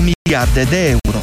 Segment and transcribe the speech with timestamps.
[0.00, 1.22] miliarde de euro.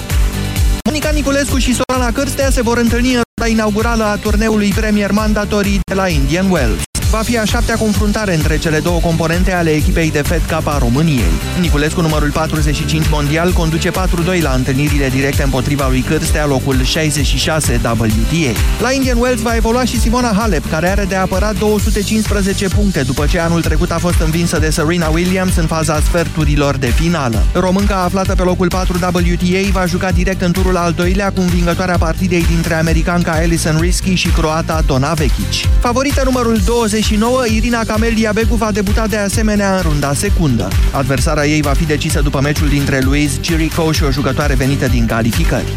[0.86, 5.80] Monica Niculescu și Sorana Cârstea se vor întâlni în runda inaugurală a turneului Premier Mandatory
[5.84, 6.82] de la Indian Wells
[7.16, 10.78] va fi a șaptea confruntare între cele două componente ale echipei de Fed Cup a
[10.78, 11.34] României.
[11.60, 13.94] Niculescu, numărul 45 mondial, conduce 4-2
[14.42, 18.60] la întâlnirile directe împotriva lui Cârstea, locul 66 WTA.
[18.82, 23.26] La Indian Wells va evolua și Simona Halep, care are de apărat 215 puncte după
[23.26, 27.44] ce anul trecut a fost învinsă de Serena Williams în faza sferturilor de finală.
[27.54, 31.98] Românca aflată pe locul 4 WTA va juca direct în turul al doilea cu învingătoarea
[31.98, 35.70] partidei dintre americanca Alison Risky și croata Dona Vekic.
[35.80, 40.68] Favorită numărul 20 29, Irina Camelia Begu va debuta de asemenea în runda secundă.
[40.92, 45.06] Adversara ei va fi decisă după meciul dintre Louise Chirico și o jucătoare venită din
[45.06, 45.76] calificări.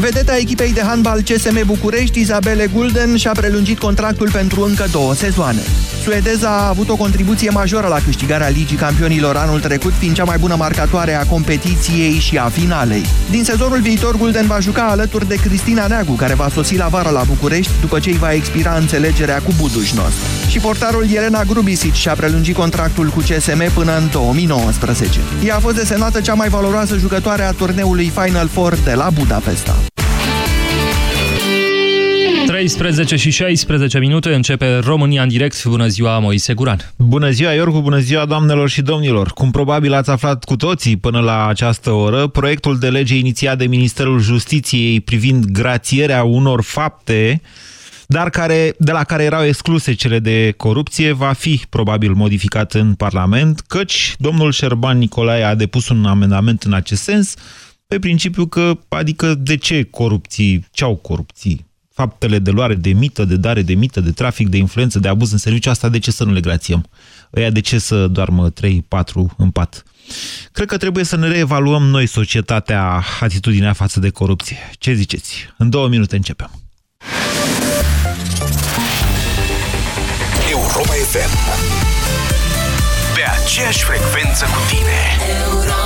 [0.00, 5.60] Vedeta echipei de handbal CSM București, Isabele Gulden, și-a prelungit contractul pentru încă două sezoane.
[6.02, 10.38] Suedeza a avut o contribuție majoră la câștigarea Ligii Campionilor anul trecut, fiind cea mai
[10.38, 13.04] bună marcatoare a competiției și a finalei.
[13.30, 17.10] Din sezonul viitor, Gulden va juca alături de Cristina Neagu, care va sosi la vară
[17.10, 20.12] la București după ce îi va expira înțelegerea cu Budușnos.
[20.48, 25.20] Și portarul Elena Grubisic și-a prelungit contractul cu CSM până în 2019.
[25.44, 29.85] Ea a fost desemnată cea mai valoroasă jucătoare a turneului Final Four de la Budapesta.
[32.74, 35.64] 13 și 16 minute începe România în direct.
[35.64, 36.92] Bună ziua, Moise Guran.
[36.96, 39.32] Bună ziua, Iorgu, bună ziua, doamnelor și domnilor.
[39.32, 43.66] Cum probabil ați aflat cu toții până la această oră, proiectul de lege inițiat de
[43.66, 47.40] Ministerul Justiției privind grațierea unor fapte
[48.06, 52.94] dar care, de la care erau excluse cele de corupție, va fi probabil modificat în
[52.94, 57.34] Parlament, căci domnul Șerban Nicolae a depus un amendament în acest sens,
[57.86, 61.66] pe principiu că, adică de ce corupții, ce au corupții?
[61.96, 65.32] Faptele de luare de mită, de dare de mită, de trafic, de influență, de abuz
[65.32, 66.88] în serviciu, asta de ce să nu le grațiem?
[67.36, 68.54] Ăia de ce să doarmă 3-4
[69.36, 69.82] în pat?
[70.52, 74.56] Cred că trebuie să ne reevaluăm noi societatea, atitudinea față de corupție.
[74.78, 75.54] Ce ziceți?
[75.58, 76.50] În două minute începem.
[80.50, 81.32] Europa FM
[83.14, 85.00] Pe aceeași frecvență cu tine
[85.44, 85.85] Europa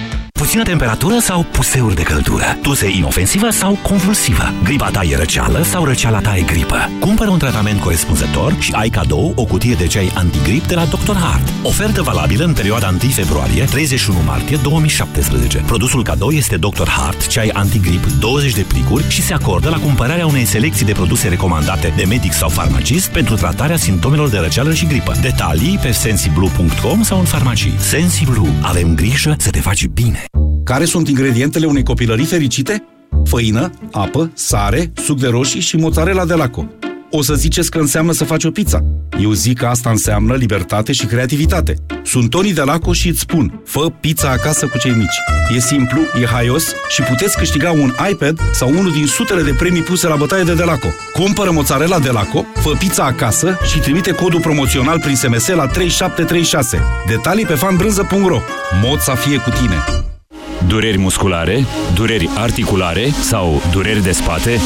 [0.41, 5.85] puțină temperatură sau puseuri de căldură, tuse inofensivă sau convulsivă, gripa ta e răceală sau
[5.85, 6.89] răceala ta e gripă.
[6.99, 11.15] Cumpără un tratament corespunzător și ai cadou o cutie de ceai antigrip de la Dr.
[11.15, 11.53] Hart.
[11.63, 15.57] Ofertă valabilă în perioada 1 februarie-31 martie 2017.
[15.57, 16.87] Produsul cadou este Dr.
[16.87, 21.27] Hart, ceai antigrip 20 de plicuri și se acordă la cumpărarea unei selecții de produse
[21.27, 25.13] recomandate de medic sau farmacist pentru tratarea simptomelor de răceală și gripă.
[25.21, 27.73] Detalii pe sensiblu.com sau în farmacii.
[27.77, 28.47] Sensiblu.
[28.61, 30.25] Avem grijă să te faci bine.
[30.63, 32.83] Care sunt ingredientele unei copilării fericite?
[33.25, 36.65] Făină, apă, sare, suc de roșii și mozzarella de laco.
[37.09, 38.83] O să ziceți că înseamnă să faci o pizza.
[39.21, 41.75] Eu zic că asta înseamnă libertate și creativitate.
[42.03, 45.55] Sunt Toni de Laco și îți spun, fă pizza acasă cu cei mici.
[45.55, 49.81] E simplu, e haios și puteți câștiga un iPad sau unul din sutele de premii
[49.81, 50.87] puse la bătaie de Delaco.
[51.13, 56.79] Cumpără mozzarella de Laco, fă pizza acasă și trimite codul promoțional prin SMS la 3736.
[57.07, 58.39] Detalii pe fanbrânză.ro
[58.83, 60.00] Mod să fie cu tine!
[60.67, 64.59] Dureri musculare, dureri articulare sau dureri de spate?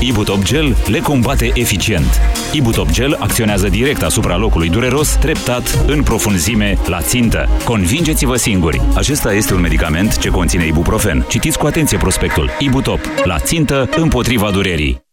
[0.00, 2.20] Ibutop Gel le combate eficient.
[2.52, 7.48] Ibutop Gel acționează direct asupra locului dureros, treptat, în profunzime, la țintă.
[7.64, 8.80] Convingeți-vă singuri!
[8.94, 11.26] Acesta este un medicament ce conține ibuprofen.
[11.28, 12.50] Citiți cu atenție prospectul.
[12.58, 13.00] Ibutop.
[13.24, 15.04] La țintă, împotriva durerii.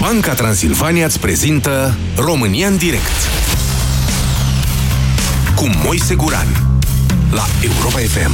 [0.00, 3.30] Banca Transilvania îți prezintă România în direct
[5.54, 6.71] cu Moise Guran
[7.32, 8.32] la Europa FM.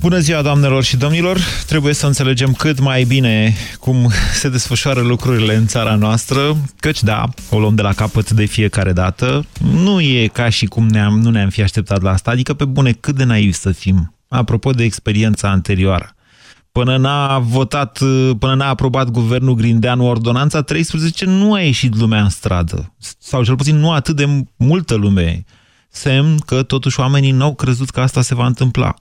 [0.00, 1.38] Bună ziua, doamnelor și domnilor!
[1.66, 7.28] Trebuie să înțelegem cât mai bine cum se desfășoară lucrurile în țara noastră, căci da,
[7.50, 9.46] o luăm de la capăt de fiecare dată.
[9.72, 12.92] Nu e ca și cum ne-am, nu ne-am fi așteptat la asta, adică pe bune
[12.92, 14.14] cât de naivi să fim.
[14.28, 16.14] Apropo de experiența anterioară.
[16.72, 17.98] Până n-a votat,
[18.38, 22.94] până n-a aprobat guvernul Grindeanu ordonanța 13, nu a ieșit lumea în stradă.
[23.18, 25.44] Sau cel puțin nu atât de multă lume.
[25.92, 28.94] Semn că totuși oamenii n-au crezut că asta se va întâmpla.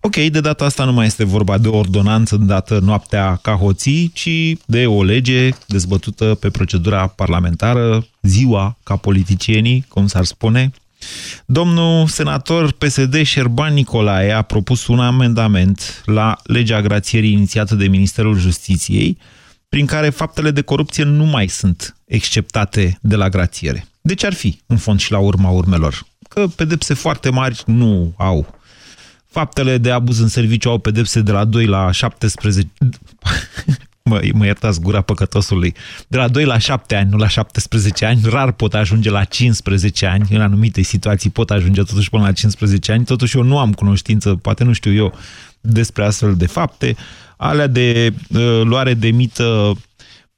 [0.00, 4.10] Ok, de data asta nu mai este vorba de o ordonanță dată noaptea ca hoții,
[4.14, 4.28] ci
[4.66, 10.70] de o lege dezbătută pe procedura parlamentară, ziua ca politicienii, cum s-ar spune.
[11.46, 18.38] Domnul senator PSD Șerban Nicolae a propus un amendament la legea grațierii inițiată de Ministerul
[18.38, 19.18] Justiției,
[19.68, 23.86] prin care faptele de corupție nu mai sunt exceptate de la grațiere.
[24.06, 26.06] De ce ar fi, în fond și la urma urmelor?
[26.28, 28.54] Că pedepse foarte mari nu au
[29.26, 32.72] Faptele de abuz în serviciu au pedepse de la 2 la 17...
[34.10, 35.74] mă, mă iertați gura păcătosului.
[36.08, 40.06] De la 2 la 7 ani, nu la 17 ani, rar pot ajunge la 15
[40.06, 43.72] ani, în anumite situații pot ajunge totuși până la 15 ani, totuși eu nu am
[43.72, 45.14] cunoștință, poate nu știu eu,
[45.60, 46.96] despre astfel de fapte.
[47.36, 49.74] Alea de uh, luare de mită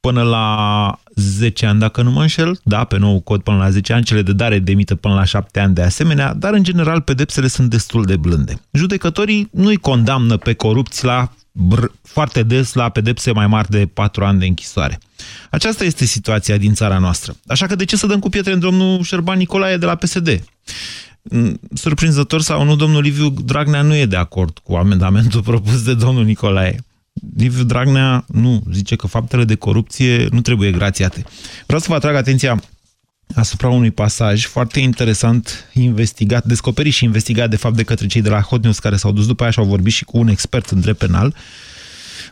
[0.06, 3.92] până la 10 ani, dacă nu mă înșel, da, pe nou cod până la 10
[3.92, 7.00] ani, cele de dare de mită până la 7 ani de asemenea, dar în general
[7.00, 8.60] pedepsele sunt destul de blânde.
[8.72, 11.32] Judecătorii nu-i condamnă pe corupți la
[12.02, 14.98] foarte des la pedepse mai mari de 4 ani de închisoare.
[15.50, 17.36] Aceasta este situația din țara noastră.
[17.46, 20.44] Așa că de ce să dăm cu pietre în domnul Șerban Nicolae de la PSD?
[21.22, 25.94] Mm, surprinzător sau nu, domnul Liviu Dragnea nu e de acord cu amendamentul propus de
[25.94, 26.84] domnul Nicolae.
[27.36, 31.24] Liviu Dragnea nu, zice că faptele de corupție nu trebuie grațiate.
[31.66, 32.62] Vreau să vă atrag atenția
[33.34, 38.28] asupra unui pasaj foarte interesant investigat, descoperit și investigat de fapt de către cei de
[38.28, 40.70] la Hot News care s-au dus după aia și au vorbit și cu un expert
[40.70, 41.34] în drept penal.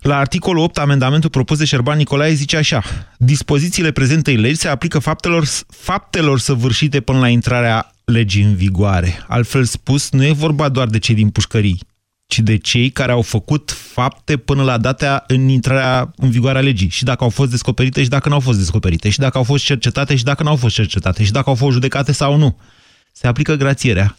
[0.01, 2.83] La articolul 8, amendamentul propus de Șerban Nicolae zice așa
[3.19, 9.25] Dispozițiile prezentei legi se aplică faptelor, faptelor săvârșite până la intrarea legii în vigoare.
[9.29, 11.81] Altfel spus, nu e vorba doar de cei din pușcării,
[12.35, 16.61] ci de cei care au făcut fapte până la data în intrarea în vigoare a
[16.61, 16.89] legii.
[16.89, 19.11] Și dacă au fost descoperite și dacă nu au fost descoperite.
[19.11, 21.25] Și dacă au fost cercetate și dacă nu au fost cercetate.
[21.25, 22.59] Și dacă au fost judecate sau nu.
[23.13, 24.17] Se aplică grațierea.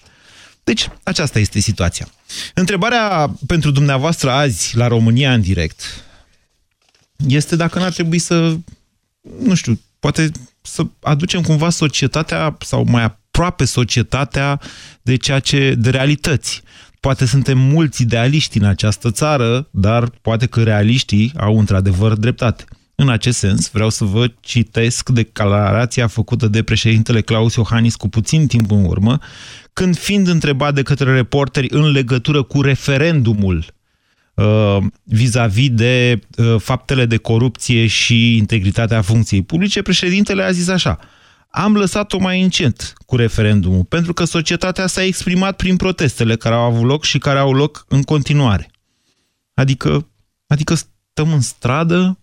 [0.64, 2.08] Deci, aceasta este situația.
[2.54, 5.82] Întrebarea pentru dumneavoastră azi, la România în direct,
[7.28, 8.58] este dacă n-ar trebui să,
[9.40, 10.32] nu știu, poate
[10.62, 14.62] să aducem cumva societatea sau mai aproape societatea
[15.02, 16.64] de ceea ce, de realități.
[17.06, 22.66] Poate suntem mulți idealiști în această țară, dar poate că realiștii au într-adevăr dreptate.
[22.96, 28.48] În acest sens, vreau să vă citesc declarația făcută de președintele Claus Iohannis cu puțin
[28.48, 29.20] timp în urmă,
[29.74, 33.66] când fiind întrebat de către reporteri în legătură cu referendumul
[34.34, 40.68] uh, vis-a-vis -vis de uh, faptele de corupție și integritatea funcției publice, președintele a zis
[40.68, 41.00] așa–
[41.56, 46.62] am lăsat-o mai încet cu referendumul, pentru că societatea s-a exprimat prin protestele care au
[46.62, 48.72] avut loc și care au loc în continuare.
[49.54, 50.08] Adică,
[50.48, 52.20] adică stăm în stradă,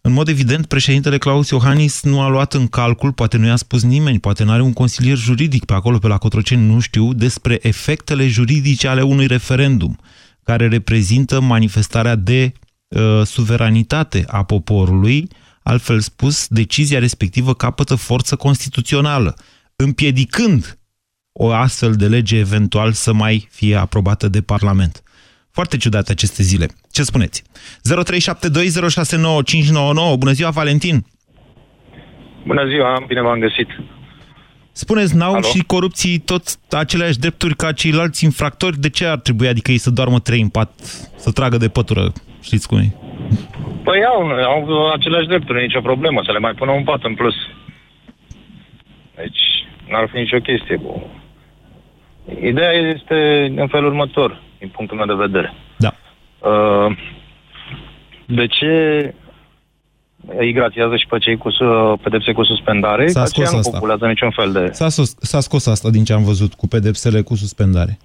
[0.00, 3.82] în mod evident, președintele Claus Iohannis nu a luat în calcul, poate nu i-a spus
[3.82, 7.58] nimeni, poate nu are un consilier juridic pe acolo, pe la Cotroceni, nu știu, despre
[7.62, 9.98] efectele juridice ale unui referendum,
[10.42, 12.52] care reprezintă manifestarea de
[12.88, 15.28] uh, suveranitate a poporului,
[15.68, 19.34] Altfel spus, decizia respectivă capătă forță constituțională,
[19.76, 20.78] împiedicând
[21.32, 25.02] o astfel de lege eventual să mai fie aprobată de Parlament.
[25.50, 26.68] Foarte ciudate aceste zile.
[26.90, 27.42] Ce spuneți?
[27.42, 27.48] 0372069599.
[30.18, 31.06] Bună ziua, Valentin!
[32.46, 33.68] Bună ziua, bine v-am găsit.
[34.72, 35.46] Spuneți, n-au Alo?
[35.46, 38.80] și corupții tot aceleași drepturi ca ceilalți infractori?
[38.80, 39.48] De ce ar trebui?
[39.48, 40.72] Adică ei să doarmă trei în pat,
[41.16, 42.12] să tragă de pătură?
[42.40, 42.94] Știți cum e?
[43.82, 47.34] Păi au, au aceleași drepturi, nicio problemă, să le mai pună un pat în plus.
[49.16, 49.40] Deci,
[49.88, 50.76] n-ar fi nicio chestie.
[50.76, 50.94] Bă.
[52.42, 55.54] Ideea este în felul următor, din punctul meu de vedere.
[55.76, 55.94] Da.
[56.48, 56.96] Uh,
[58.26, 58.74] de ce
[60.38, 61.48] îi grațiază și pe cei cu
[62.02, 63.06] pedepse cu suspendare?
[63.06, 63.70] S-a scos nu asta.
[63.70, 64.68] populează niciun fel de...
[64.72, 64.88] S-a,
[65.20, 67.98] s-a scos asta din ce am văzut cu pedepsele cu suspendare.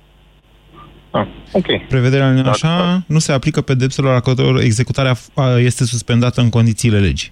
[1.12, 1.88] Ah, ok.
[1.88, 3.02] Prevederea da, așa da.
[3.08, 5.14] nu se aplică pedepselor a căror executarea
[5.58, 7.32] este suspendată în condițiile legii.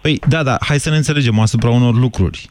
[0.00, 2.50] Păi, da, da, hai să ne înțelegem asupra unor lucruri.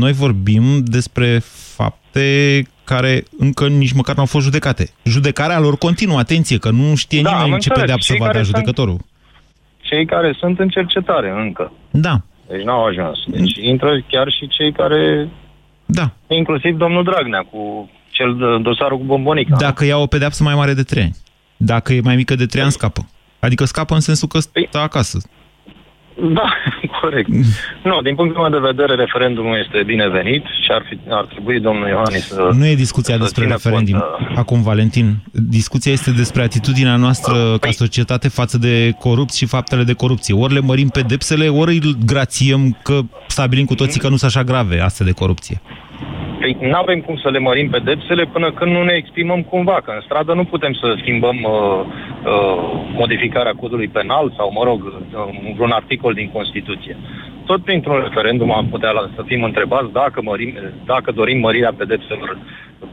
[0.00, 1.38] Noi vorbim despre
[1.74, 4.90] fapte care încă nici măcar nu au fost judecate.
[5.04, 8.96] Judecarea lor continuă, atenție, că nu știe da, nimeni ce pedeapsă va da judecătorul.
[8.96, 9.06] Sunt,
[9.80, 11.72] cei care sunt în cercetare încă.
[11.90, 12.20] Da.
[12.48, 13.18] Deci n-au ajuns.
[13.26, 15.28] Deci intră chiar și cei care...
[15.86, 16.10] Da.
[16.26, 19.56] Inclusiv domnul Dragnea cu cel uh, dosarul cu bombonica.
[19.58, 21.16] Dacă ia o pedeapsă mai mare de 3 ani.
[21.56, 23.00] Dacă e mai mică de 3 ani, scapă.
[23.40, 25.18] Adică scapă în sensul că stă acasă.
[26.34, 26.48] Da,
[27.00, 27.28] corect.
[27.82, 31.88] Nu, din punctul meu de vedere, referendumul este binevenit și ar, fi, ar trebui domnul
[31.88, 32.50] Iohannis să...
[32.52, 33.98] Nu e discuția să despre țină referendum.
[33.98, 39.38] cont, uh, Acum, Valentin, discuția este despre atitudinea noastră Păi- ca societate față de corupți
[39.38, 40.34] și faptele de corupție.
[40.34, 44.44] Ori le mărim pedepsele, ori îl grațiem că stabilim cu toții că nu sunt așa
[44.44, 45.60] grave astea de corupție.
[46.40, 49.90] Păi nu avem cum să le mărim pedepsele până când nu ne exprimăm cumva, că
[49.94, 51.80] în stradă nu putem să schimbăm uh,
[52.24, 56.96] uh, modificarea codului penal sau, mă rog, uh, vreun articol din Constituție.
[57.46, 60.54] Tot printr-un referendum am putea la, să fim întrebați dacă, mărim,
[60.84, 62.38] dacă dorim mărirea pedepselor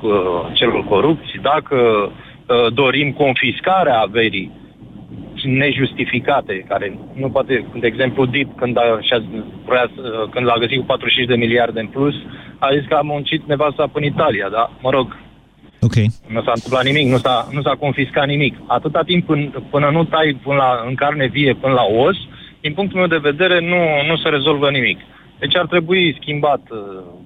[0.01, 0.11] uh,
[0.53, 4.51] celor corupți, dacă uh, dorim confiscarea averii
[5.43, 9.23] nejustificate, care nu poate, de exemplu, DIP, când, a, și-a,
[9.65, 12.15] vrea, să- când l-a găsit cu 45 de miliarde în plus,
[12.59, 14.71] a zis că a muncit nevasta până în Italia, da?
[14.81, 15.17] Mă rog,
[15.81, 15.95] Ok.
[16.27, 18.55] nu s-a întâmplat nimic, nu s-a, nu s-a confiscat nimic.
[18.67, 22.17] Atâta timp până, până nu tai până la, în carne vie până la os,
[22.61, 24.99] din punctul meu de vedere, nu, nu se rezolvă nimic.
[25.39, 26.77] Deci ar trebui schimbat uh,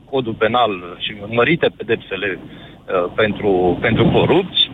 [0.09, 4.71] codul penal și mărite pedepsele uh, pentru, pentru corupți.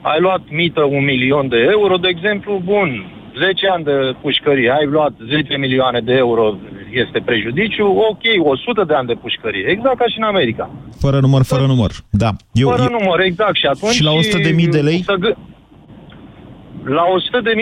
[0.00, 3.06] Ai luat mită un milion de euro, de exemplu, bun,
[3.38, 6.58] 10 ani de pușcărie, ai luat 10 milioane de euro,
[7.04, 10.70] este prejudiciu, ok, 100 de ani de pușcărie, exact ca și în America.
[10.98, 11.90] Fără număr, fără număr.
[12.10, 12.30] Da.
[12.52, 13.56] Eu, Fără eu, număr, exact.
[13.56, 13.92] Și atunci...
[13.92, 15.02] Și la 100.000 de lei?
[15.02, 15.30] Să gă...
[16.84, 17.04] La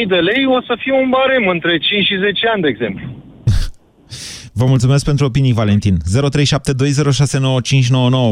[0.02, 3.06] 100.000 de lei o să fie un barem între 5 și 10 ani, de exemplu.
[4.60, 5.96] Vă mulțumesc pentru opinii, Valentin.
[5.96, 6.00] 0372069599.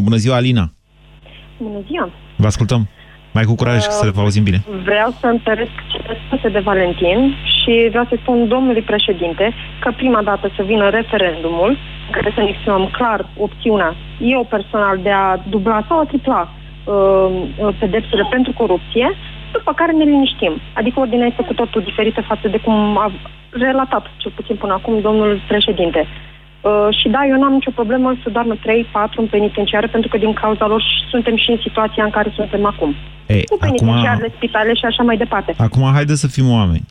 [0.02, 0.72] Bună ziua, Alina.
[1.62, 2.10] Bună ziua!
[2.36, 2.88] Vă ascultăm.
[3.32, 4.64] Mai cu curaj să vă auzim bine.
[4.84, 10.22] Vreau să întăresc cele spuse de Valentin și vreau să spun domnului președinte că prima
[10.22, 11.70] dată să vină referendumul,
[12.06, 16.48] în care să ne exprimăm clar opțiunea, eu personal, de a dubla sau a tripla
[16.84, 19.06] uh, pedepsele pentru corupție,
[19.52, 20.52] după care ne liniștim.
[20.72, 23.12] Adică ordinea este cu totul diferită față de cum a
[23.50, 26.06] relatat, cel puțin până acum, domnul președinte.
[26.60, 28.58] Uh, și da, eu nu am nicio problemă să doarmă 3-4
[29.16, 32.64] în penitenciară, pentru că din cauza lor și- suntem și în situația în care suntem
[32.66, 32.94] acum.
[33.26, 35.54] Ei, Cu acum, penitenciarele, spitale și așa mai departe.
[35.58, 36.84] acum haideți să fim oameni.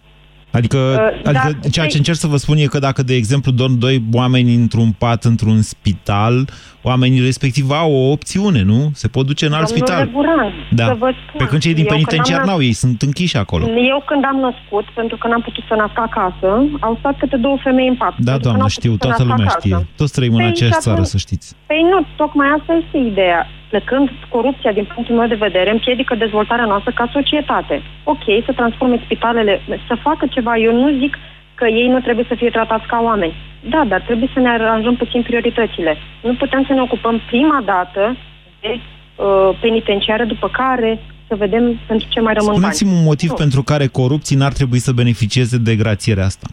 [0.51, 3.15] Adică, Uh, adică da, ceea ce păi- încerc să vă spun e că dacă, de
[3.15, 6.47] exemplu, dorm doi oameni într-un pat, într-un spital,
[6.81, 8.91] oamenii respectiv au o opțiune, nu?
[8.93, 10.09] Se pot duce în alt Domnule spital.
[10.13, 10.85] Buran, Da.
[10.85, 13.37] să vă spun, Pe când cei din eu când penitenciar am n-au, ei sunt închiși
[13.37, 13.65] acolo.
[13.65, 17.57] Eu când am născut, pentru că n-am putut să nasc acasă, au stat câte două
[17.63, 18.09] femei în pat.
[18.09, 19.67] Da, pentru că doamnă, n-au știu, putut să toată nască lumea acasă.
[19.67, 19.87] știe.
[20.01, 21.47] Toți trăim în Păi, aceeași și țară, atunci- să știți.
[21.69, 23.41] Păi nu, tocmai asta este ideea.
[23.71, 27.81] Plecând corupția, din punctul meu de vedere, împiedică dezvoltarea noastră ca societate.
[28.03, 30.57] Ok, să transforme spitalele, să facă ceva.
[30.57, 31.17] Eu nu zic
[31.55, 33.33] că ei nu trebuie să fie tratați ca oameni.
[33.69, 35.97] Da, dar trebuie să ne aranjăm puțin prioritățile.
[36.21, 38.17] Nu putem să ne ocupăm prima dată
[38.61, 43.01] de uh, penitenciare, după care să vedem pentru ce mai rămân Spuneți-mi bani.
[43.01, 43.35] un motiv Nu.
[43.35, 46.47] pentru care corupții n-ar trebui să beneficieze de grațierea asta.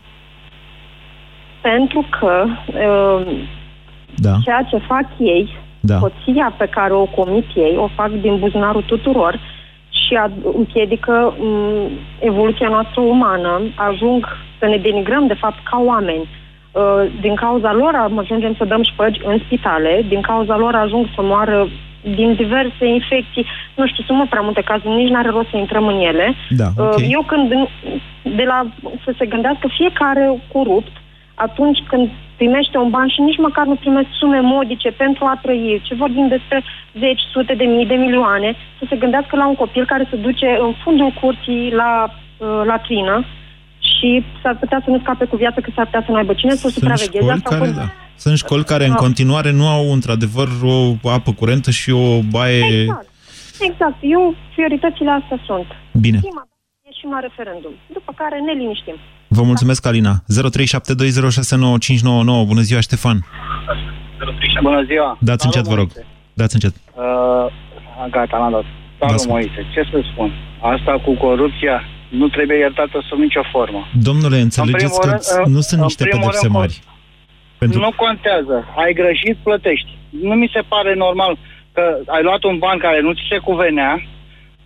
[1.61, 3.39] Pentru că uh,
[4.15, 5.99] Da, ceea ce fac ei, da.
[5.99, 9.41] soția pe care o comit ei, o fac din buzunarul tuturor
[9.91, 14.27] și ad- împiedică m, evoluția noastră umană, ajung
[14.59, 16.29] să ne denigrăm de fapt ca oameni.
[16.73, 21.23] Uh, Din cauza lor ajungem să dăm șpăgi în spitale, din cauza lor ajung să
[21.23, 21.69] moară
[22.15, 23.47] din diverse infecții.
[23.75, 26.35] Nu știu, sunt mult prea multe cazuri, nici n-are rost să intrăm în ele.
[26.51, 27.01] Da, Uh, ok.
[27.09, 27.53] Eu când,
[28.37, 28.67] de la,
[29.05, 30.93] să se gândească fiecare corupt,
[31.35, 35.81] atunci când primește un ban și nici măcar nu primește sume modice pentru a trăi,
[35.87, 36.59] ce vorbim despre
[37.03, 40.49] zeci, sute de mii de milioane, să se gândească la un copil care se duce
[40.61, 43.25] în fundul curții la uh, latrină
[43.91, 46.51] și s-ar putea să nu scape cu viață, că s-ar putea să nu aibă cine
[46.51, 47.19] să Sunt supravegheze.
[47.19, 47.89] școli Asta care, cum- da.
[48.25, 49.03] Sunt școli care în Ah.
[49.07, 50.49] continuare nu au într-adevăr
[51.03, 52.81] o apă curentă și o baie...
[52.81, 53.07] Exact.
[53.61, 53.97] Exact.
[54.01, 55.67] Eu, prioritățile astea sunt.
[56.07, 56.19] Bine.
[56.27, 56.57] Prima dată
[56.91, 58.97] ieșim la referendum, după care ne liniștim.
[59.29, 60.13] Vă mulțumesc, Alina.
[60.15, 60.19] 0372069599.
[62.47, 63.19] Bună ziua, Ștefan.
[64.63, 65.19] Bună ziua!
[65.21, 65.89] Dați încet, vă rog.
[66.41, 66.75] Dați încet.
[66.77, 67.47] Uh,
[68.11, 68.65] gata, l-am dat.
[68.99, 69.33] Salut, ascult.
[69.35, 69.61] Moise.
[69.75, 70.31] Ce să spun?
[70.75, 71.77] Asta cu corupția
[72.21, 73.81] nu trebuie iertată sub nicio formă.
[74.09, 76.75] Domnule, înțelegeți primul că rând, în- nu sunt în niște primul pedepse rând, mari.
[77.59, 77.79] Pentru...
[77.81, 78.57] Nu contează.
[78.83, 79.91] Ai greșit, plătești.
[80.29, 81.33] Nu mi se pare normal
[81.75, 81.83] că
[82.17, 83.93] ai luat un ban care nu ți se cuvenea,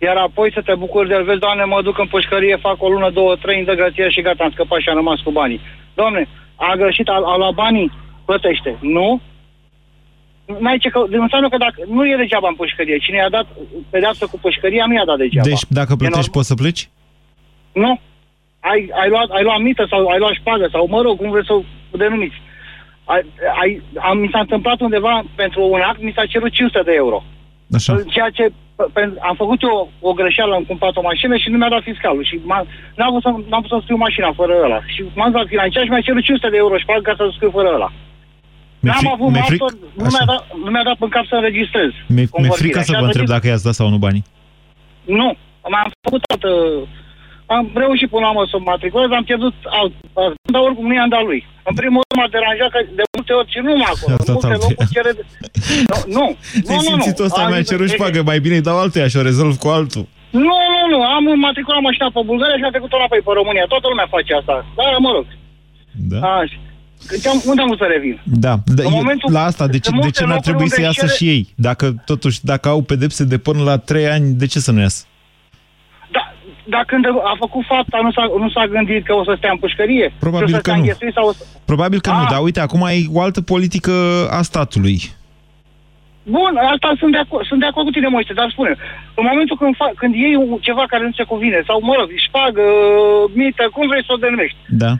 [0.03, 1.23] iar apoi să te bucuri de el.
[1.23, 4.21] Vezi, doamne, mă duc în pușcărie, fac o lună, două, trei, îmi dă grație și
[4.21, 5.61] gata, am scăpat și am rămas cu banii.
[5.93, 7.91] Doamne, a greșit, a, a luat banii,
[8.25, 8.77] plătește.
[8.81, 9.21] Nu?
[10.59, 12.97] N-ai ce că, înseamnă că dacă nu e degeaba în pușcărie.
[12.97, 13.47] Cine i-a dat
[13.89, 15.47] pedeapsă cu pușcăria, nu i-a dat degeaba.
[15.47, 16.33] Deci, dacă E plătești, normal?
[16.37, 16.89] poți să pleci?
[17.73, 17.99] Nu.
[18.59, 21.45] Ai, ai, luat, ai luat mită sau ai luat șpadă sau, mă rog, cum vreți
[21.47, 22.35] să o denumiți.
[23.05, 23.21] Ai,
[23.61, 27.23] ai, am, mi s-a întâmplat undeva pentru un act, mi s-a cerut 500 de euro.
[27.73, 28.01] Așa.
[28.07, 28.53] Ceea ce pe-
[29.29, 32.35] am făcut eu o greșeală, am cumpărat o mașină și nu mi-a dat fiscalul și
[32.49, 32.59] m-a,
[32.97, 34.79] n-am putut să, n-am putut să scriu mașina fără ăla.
[34.93, 37.51] Și m-am dat financiar și mi-a cerut 500 de euro și pac ca să scriu
[37.57, 37.89] fără ăla.
[38.83, 41.25] Mi-e N-am fri- avut mi-e fric- martor, nu mi-a, dat, nu mi-a dat în cap
[41.31, 41.91] să înregistrez.
[41.91, 42.61] Mi-e, mi-e convorbirea.
[42.63, 44.23] frică Și să a vă întreb trebuit- dacă i-ați dat sau nu banii.
[45.19, 45.27] Nu,
[45.67, 46.51] am făcut altă...
[47.57, 50.95] Am reușit până la urmă să mă matriculez, am pierdut alt, alt, dar oricum nu
[50.97, 51.39] i-am dat lui.
[51.69, 54.09] În primul rând m-a deranjat că de multe ori și nu mă acolo.
[54.13, 54.69] I-ați În dat multe altuia.
[54.69, 55.11] locuri cere...
[55.91, 56.25] Nu, nu,
[56.65, 57.25] Ți-ai nu, nu, simțit nu.
[57.27, 59.27] ăsta, Am mi-a zis- cerut și e- facă mai bine îi dau altuia și o
[59.29, 60.05] rezolv cu altul.
[60.47, 63.65] Nu, nu, nu, am matriculat mașina pe Bulgaria și am trecut-o înapoi pe România.
[63.73, 64.55] Toată lumea face asta.
[64.79, 65.25] Da, mă rog.
[66.11, 66.19] Da?
[66.43, 66.57] Așa.
[67.07, 68.15] Că ce-am, unde am vrut să revin?
[68.45, 70.47] Da, da În eu- momentul- la asta, de ce, sunt de multe ce n-ar locuri
[70.49, 71.41] trebui unde să iasă cere- și ei?
[71.67, 75.01] Dacă totuși, dacă au pedepse de până la 3 ani, de ce să nu iasă?
[76.65, 79.51] Da, dar când a făcut fapta, nu s-a, nu s-a gândit că o să stea
[79.51, 80.13] în pușcărie?
[80.19, 80.81] Probabil și o să că stea nu.
[80.81, 81.43] înghesuit Sau o să...
[81.65, 82.27] Probabil că nu, Ah.
[82.31, 83.91] dar uite, acum ai o altă politică
[84.31, 84.99] a statului.
[86.37, 88.71] Bun, asta sunt de, acord, sunt de acord cu tine, Moise, dar spune,
[89.19, 92.09] în momentul când, fa, când iei un- ceva care nu se cuvine, sau, mă rog,
[92.27, 92.63] șpagă,
[93.33, 94.91] mită, cum vrei să o denumești, Da.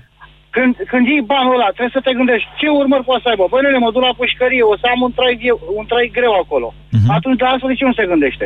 [0.56, 3.46] Când, când iei banul ăla, trebuie să te gândești ce urmări poate să aibă.
[3.52, 6.34] Băi, nene, mă duc la pușcărie, o să am un trai, vie- un trai greu
[6.44, 6.68] acolo.
[6.98, 7.10] Mhm.
[7.18, 8.46] Atunci, de astfel, de ce nu se gândește?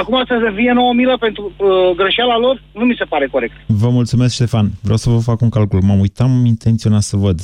[0.00, 3.56] Acum să se vie nouă milă pentru uh, greșeala lor, nu mi se pare corect.
[3.82, 4.66] Vă mulțumesc, Ștefan.
[4.86, 5.80] Vreau să vă fac un calcul.
[5.88, 7.38] M-am uitat, am intenționat să văd.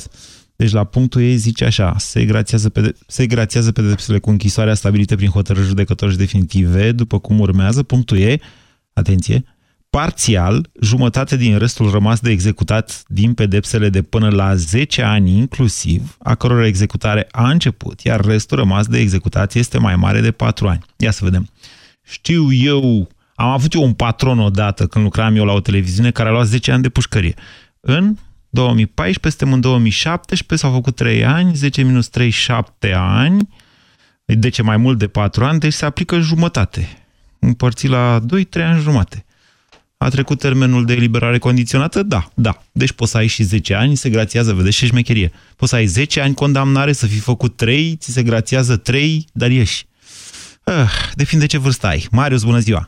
[0.55, 5.15] Deci la punctul ei zice așa, se grațiază, pede- se grațiază pedepsele cu închisoarea stabilite
[5.15, 7.83] prin hotărâri judecătoși definitive, după cum urmează.
[7.83, 8.35] Punctul e,
[8.93, 9.43] atenție,
[9.97, 16.15] parțial, jumătate din restul rămas de executat din pedepsele de până la 10 ani inclusiv,
[16.19, 20.67] a căror executare a început, iar restul rămas de executat este mai mare de 4
[20.67, 20.79] ani.
[20.97, 21.49] Ia să vedem.
[22.03, 26.29] Știu eu, am avut eu un patron odată când lucram eu la o televiziune care
[26.29, 27.33] a luat 10 ani de pușcărie.
[27.79, 28.15] În
[28.49, 33.49] 2014, suntem în 2017, s-au făcut 3 ani, 10 minus 3, 7 ani,
[34.25, 36.87] deci e mai mult de 4 ani, deci se aplică jumătate.
[37.39, 39.22] Împărțit la 2, 3 ani jumate.
[40.05, 42.03] A trecut termenul de eliberare condiționată?
[42.03, 42.53] Da, da.
[42.71, 45.31] Deci poți să ai și 10 ani, se grațiază, vedeți ce șmecherie.
[45.57, 49.49] Poți să ai 10 ani condamnare, să fi făcut 3, ți se grațiază 3, dar
[49.49, 49.83] ieși.
[50.63, 52.01] Ah, depinde ce vârstă ai.
[52.11, 52.83] Marius, bună ziua!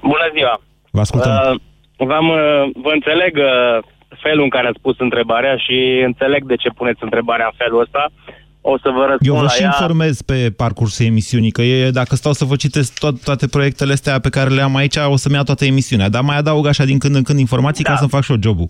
[0.00, 0.60] Bună ziua!
[0.90, 1.32] Vă ascultăm.
[1.32, 3.78] Uh, v-am, uh, vă înțeleg uh,
[4.22, 8.10] felul în care ați pus întrebarea și înțeleg de ce puneți întrebarea în felul ăsta.
[8.64, 9.66] O să vă răspund Eu vă la și ea.
[9.66, 14.18] informez pe parcursul emisiunii, că e, dacă stau să vă citesc to- toate proiectele astea
[14.18, 16.08] pe care le am aici, o să-mi ia toată emisiunea.
[16.08, 17.90] Dar mai adaug așa din când în când informații Da.
[17.90, 18.68] ca să-mi fac și eu jobul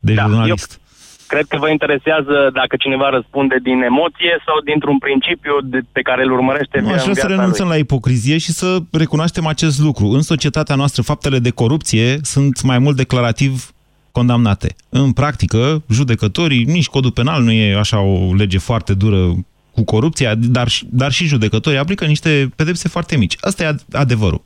[0.00, 0.80] de Da, jurnalist.
[1.26, 6.22] Cred că vă interesează dacă cineva răspunde din emoție sau dintr-un principiu de, pe care
[6.24, 7.74] îl urmărește Nu, în aș vrea să viața renunțăm lui.
[7.74, 10.06] la ipocrizie și să recunoaștem acest lucru.
[10.06, 13.71] În societatea noastră, faptele de corupție sunt mai mult declarativ
[14.12, 14.74] condamnate.
[14.88, 19.34] În practică, judecătorii, nici codul penal nu e așa o lege foarte dură
[19.74, 23.36] cu corupția, dar, și- dar și judecătorii aplică niște pedepse foarte mici.
[23.40, 24.42] Asta e ad- adevărul.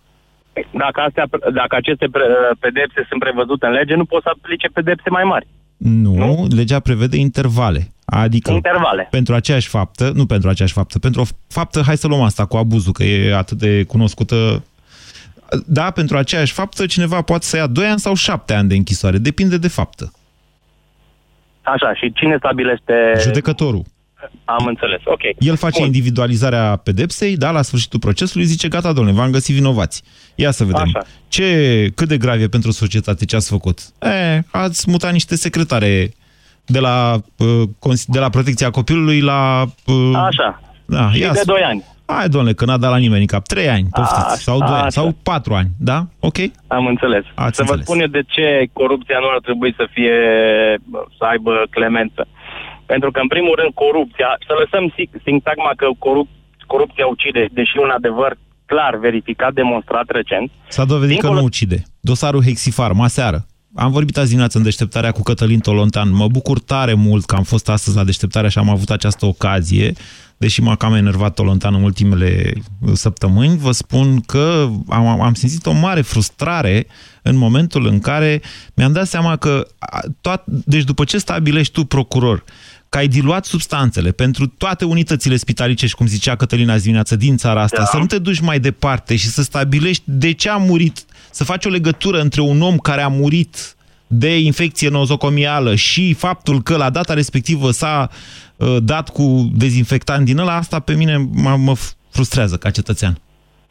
[0.72, 2.24] Dacă, astea, dacă aceste pre-
[2.61, 5.46] pedepse sunt prevăzute în lege, nu pot să aplice pedepse mai mari.
[5.76, 7.90] Nu, nu, legea prevede intervale.
[8.05, 9.09] Adică Intervale.
[9.11, 12.57] pentru aceeași faptă, nu pentru aceeași faptă, pentru o faptă, hai să luăm asta cu
[12.57, 14.62] abuzul, că e atât de cunoscută.
[15.66, 19.18] Da, pentru aceeași faptă, cineva poate să ia 2 ani sau 7 ani de închisoare.
[19.18, 20.12] Depinde de faptă.
[21.62, 22.94] Așa, și cine stabilește...
[23.20, 23.82] Judecătorul.
[24.44, 25.20] Am înțeles, ok.
[25.38, 25.87] El face Bun.
[25.87, 30.02] individualizarea pedepsei, da, la sfârșitul procesului zice, gata, domnule, v-am găsit vinovați.
[30.35, 30.82] Ia să vedem.
[30.94, 31.06] Așa.
[31.28, 33.80] Ce, cât de grav e pentru societate ce ați făcut?
[34.02, 36.12] E, ați mutat niște secretare
[36.66, 39.64] de la, uh, cons- de la protecția copilului la...
[39.87, 40.61] uh, Așa.
[40.87, 41.85] Da, și ia de să- 2 ani.
[42.07, 43.47] Hai, domnule, că n-a dat la nimeni în cap.
[43.47, 44.88] 3 ani, poftiți, Așa, sau 2 ani, așa.
[45.01, 45.99] sau 4 ani, da?
[46.29, 46.38] Ok?
[46.66, 47.25] Am înțeles.
[47.35, 47.85] Ați să vă înțeles.
[47.87, 50.16] spun eu de ce corupția nu ar trebui să fie,
[51.19, 52.23] să aibă clemență.
[52.87, 56.29] Pentru că, în primul rând, corupția, să lăsăm si- sintagma că corup,
[56.66, 58.33] corupția ucide, deși un adevăr
[58.66, 60.51] clar, verificat, demonstrat recent.
[60.69, 61.79] S-a dovedit că Dincolo- nu ucide.
[62.01, 63.47] Dosarul Hexifarm, aseară.
[63.75, 66.09] Am vorbit azi dimineață în deșteptarea cu Cătălin Tolontan.
[66.14, 69.92] Mă bucur tare mult că am fost astăzi la deșteptarea și am avut această ocazie,
[70.37, 73.57] deși m-a cam enervat Tolontan în ultimele uh, săptămâni.
[73.57, 76.87] Vă spun că am, am simțit o mare frustrare
[77.22, 78.42] în momentul în care
[78.75, 82.44] mi-am dat seama că, a, toat, deci după ce stabilești tu procuror,
[82.88, 87.62] că ai diluat substanțele pentru toate unitățile spitalicești, cum zicea Cătălina azi dimineață, din țara
[87.62, 87.85] asta, da.
[87.85, 91.64] să nu te duci mai departe și să stabilești de ce a murit, să faci
[91.64, 93.76] o legătură între un om care a murit
[94.07, 98.11] de infecție nozocomială și faptul că la data respectivă s-a
[98.57, 101.75] uh, dat cu dezinfectant din ăla, asta pe mine mă, mă
[102.11, 103.19] frustrează ca cetățean.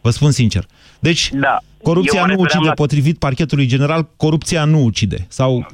[0.01, 0.65] Vă spun sincer.
[0.99, 1.57] Deci, Da.
[1.81, 5.25] corupția Eu mă nu refeream ucide, la- potrivit parchetului general, corupția nu ucide.
[5.27, 5.65] Sau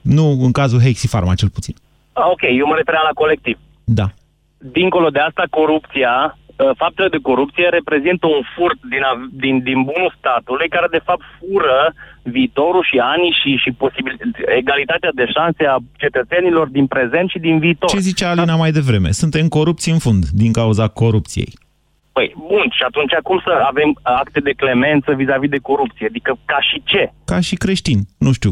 [0.00, 1.74] nu în cazul Hexifarma, cel puțin.
[2.12, 3.58] Ah, ok, eu mă refeream la colectiv.
[3.84, 4.12] Da.
[4.58, 6.41] Dincolo de asta, corupția uh,
[6.82, 11.24] faptele de corupție reprezintă un furt din, av- din, din bunul statului care de fapt
[11.38, 14.14] fură viitorul și anii și, și posibil,
[14.60, 17.88] egalitatea de șanse a cetățenilor din prezent și din viitor.
[17.90, 19.10] Ce zicea Alina mai devreme?
[19.10, 21.52] Suntem corupți în fund din cauza corupției.
[22.12, 26.06] Păi, bun, și atunci cum să avem acte de clemență vis-a-vis de corupție?
[26.06, 27.12] Adică ca și ce?
[27.24, 28.50] Ca și creștini, nu știu.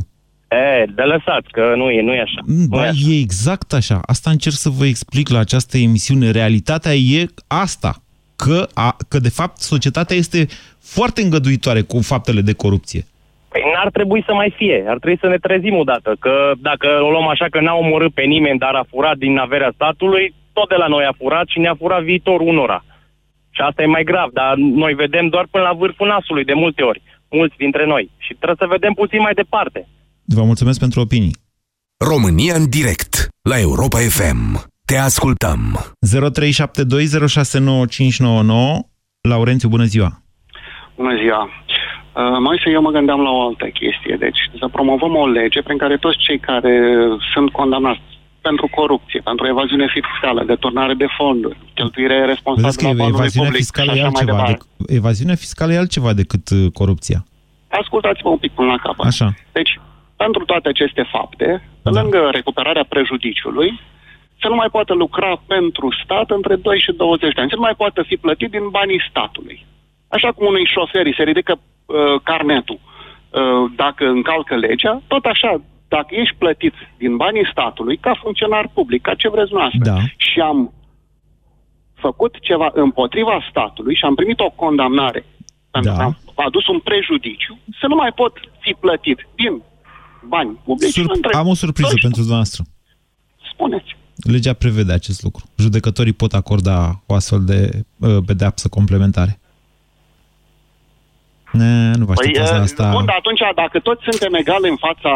[0.51, 2.41] E, de lăsat, că nu e, nu e așa.
[2.47, 3.11] Nu Ba, e așa.
[3.11, 4.01] e exact așa.
[4.07, 6.31] Asta încerc să vă explic la această emisiune.
[6.31, 7.93] Realitatea e asta.
[8.37, 10.47] Că, a, că de fapt, societatea este
[10.81, 13.03] foarte îngăduitoare cu faptele de corupție.
[13.49, 14.85] Păi n-ar trebui să mai fie.
[14.89, 16.17] Ar trebui să ne trezim odată.
[16.19, 19.73] Că dacă o luăm așa că n-a omorât pe nimeni, dar a furat din averea
[19.75, 22.85] statului, tot de la noi a furat și ne-a furat viitorul unora.
[23.51, 26.83] Și asta e mai grav, dar noi vedem doar până la vârful nasului de multe
[26.83, 27.03] ori.
[27.31, 28.11] Mulți dintre noi.
[28.19, 29.89] Și trebuie să vedem puțin mai departe.
[30.35, 31.37] Vă mulțumesc pentru opinii.
[32.11, 34.41] România în direct la Europa FM.
[34.87, 35.61] Te ascultăm.
[35.81, 35.83] 0372069599
[39.29, 40.23] Laurențiu, bună ziua!
[40.97, 41.43] Bună ziua!
[41.45, 41.51] Uh,
[42.47, 44.17] Moise, eu mă gândeam la o altă chestie.
[44.19, 46.75] Deci să promovăm o lege prin care toți cei care
[47.33, 48.01] sunt condamnați
[48.41, 53.49] pentru corupție, pentru evaziune fiscală, deturnare de fonduri, cheltuire Vedeți responsabilă că a banului evaziunea
[53.51, 54.37] public fiscală și e așa mai altceva.
[54.37, 54.65] departe.
[54.77, 57.25] De, evaziunea fiscală e altceva decât uh, corupția.
[57.69, 59.07] Ascultați-mă un pic până la capăt.
[59.07, 59.35] Așa.
[59.53, 59.81] Deci,
[60.25, 61.49] pentru toate aceste fapte,
[61.83, 62.01] pe Da.
[62.01, 63.81] lângă recuperarea prejudiciului,
[64.41, 67.51] să nu mai poată lucra pentru stat între 2 și 20 de ani.
[67.51, 69.67] Să nu mai poată fi plătit din banii statului.
[70.09, 75.61] Așa cum unui șofer îi se ridică uh, carnetul uh, dacă încalcă legea, tot așa,
[75.89, 79.99] dacă ești plătit din banii statului, ca funcționar public, ca ce vreți noastră, Da.
[80.17, 80.73] și am
[81.95, 85.25] făcut ceva împotriva statului și am primit o condamnare
[85.71, 85.97] pentru Da.
[85.97, 89.63] că am adus un prejudiciu, să nu mai pot fi plătit din
[90.29, 90.93] bani publici.
[90.93, 92.07] Sur- între am o surpriză 12.
[92.07, 92.65] pentru dumneavoastră.
[93.53, 93.97] Spuneți.
[94.17, 95.45] Legea prevede acest lucru.
[95.57, 99.41] Judecătorii pot acorda o astfel de uh, pedeapsă complementare.
[101.53, 102.91] Ne, nu vă Păi, așteptați la uh, asta.
[102.91, 105.13] bun, dar atunci, dacă toți suntem egali în fața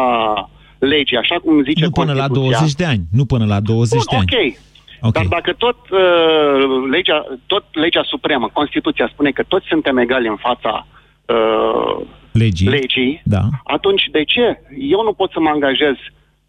[0.79, 3.03] legii, așa cum zice nu până la Constituția, 20 de ani.
[3.11, 4.27] Nu până la 20 de Bun, ani.
[4.47, 4.63] ok.
[5.01, 5.13] Ok.
[5.13, 10.35] Dar dacă tot, uh, legea, tot legea supremă, Constituția spune că toți suntem egali în
[10.35, 10.87] fața
[11.25, 12.05] uh,
[12.43, 12.67] Legii.
[12.69, 13.43] legii, Da.
[13.63, 15.95] atunci de ce eu nu pot să mă angajez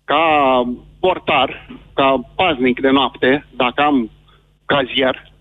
[0.05, 0.22] ca
[1.01, 4.11] portar, ca paznic de noapte, dacă am
[4.66, 5.33] cazier,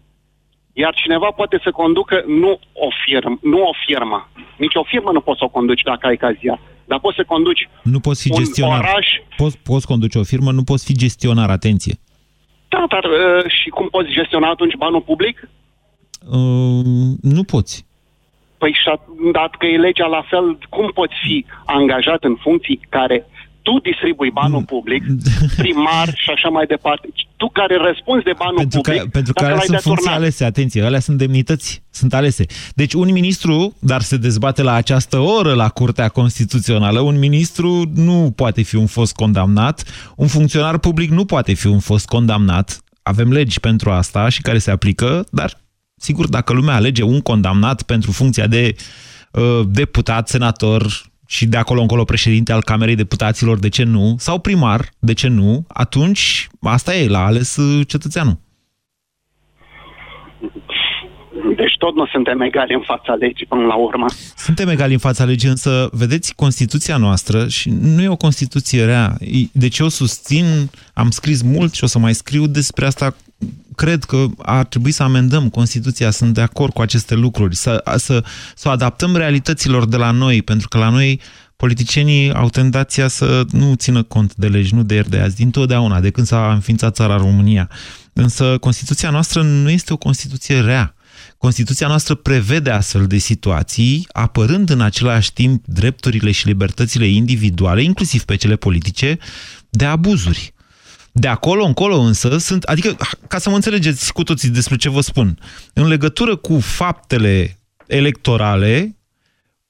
[0.73, 4.29] iar cineva poate să conducă nu o firmă, nu o firmă.
[4.57, 6.59] Nici o firmă nu poți să o conduci dacă ai cazier.
[6.87, 8.79] Dar poți să conduci Nu poți fi un gestionar.
[8.79, 9.07] oraș.
[9.37, 11.95] Poți, poți conduce o firmă, nu poți fi gestionar, atenție.
[12.67, 15.49] Da, dar uh, și cum poți gestiona atunci banul public?
[16.31, 16.85] Uh,
[17.21, 17.84] nu poți.
[18.65, 23.17] Păi și at- dacă e legea la fel, cum poți fi angajat în funcții care
[23.61, 25.03] tu distribui banul public,
[25.57, 27.07] primar și așa mai departe.
[27.37, 30.05] Tu care răspunzi de banul Pentru că, public, pentru că dacă alea l-ai sunt funcții
[30.05, 30.21] deturnat.
[30.21, 32.45] alese, atenție, alea sunt demnități, sunt alese.
[32.75, 38.33] Deci un ministru, dar se dezbate la această oră la Curtea Constituțională, un ministru nu
[38.35, 39.83] poate fi un fost condamnat,
[40.15, 42.79] un funcționar public nu poate fi un fost condamnat.
[43.03, 45.53] Avem legi pentru asta și care se aplică, dar
[46.05, 48.75] sigur, dacă lumea alege un condamnat pentru funcția de
[49.31, 50.85] uh, deputat, senator
[51.27, 54.15] și de acolo încolo președinte al Camerei Deputaților, de ce nu?
[54.17, 55.65] Sau primar, de ce nu?
[55.67, 58.37] Atunci, asta e, l-a ales uh, cetățeanul.
[61.55, 64.05] Deci tot nu suntem egali în fața legii până la urmă.
[64.37, 69.17] Suntem egali în fața legii, însă, vedeți, Constituția noastră, și nu e o Constituție rea,
[69.51, 70.45] deci eu susțin,
[70.93, 73.15] am scris mult și o să mai scriu despre asta,
[73.75, 78.23] cred că ar trebui să amendăm Constituția, sunt de acord cu aceste lucruri, să, să,
[78.55, 81.21] să o adaptăm realităților de la noi, pentru că la noi
[81.55, 85.51] politicienii au tendația să nu țină cont de legi, nu de ieri de azi, din
[85.51, 87.69] totdeauna, de când s-a înființat țara România.
[88.13, 90.95] Însă Constituția noastră nu este o Constituție rea.
[91.37, 98.23] Constituția noastră prevede astfel de situații, apărând în același timp drepturile și libertățile individuale, inclusiv
[98.23, 99.17] pe cele politice,
[99.69, 100.54] de abuzuri.
[101.17, 102.97] De acolo încolo însă sunt, adică,
[103.27, 105.39] ca să mă înțelegeți cu toții despre ce vă spun,
[105.73, 108.97] în legătură cu faptele electorale,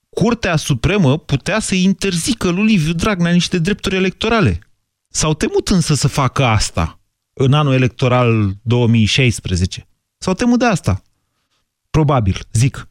[0.10, 4.60] Curtea Supremă putea să interzică lui Liviu Dragnea niște drepturi electorale.
[5.08, 7.00] S-au temut însă să facă asta
[7.34, 9.88] în anul electoral 2016.
[10.18, 11.02] S-au temut de asta.
[11.90, 12.88] Probabil, zic.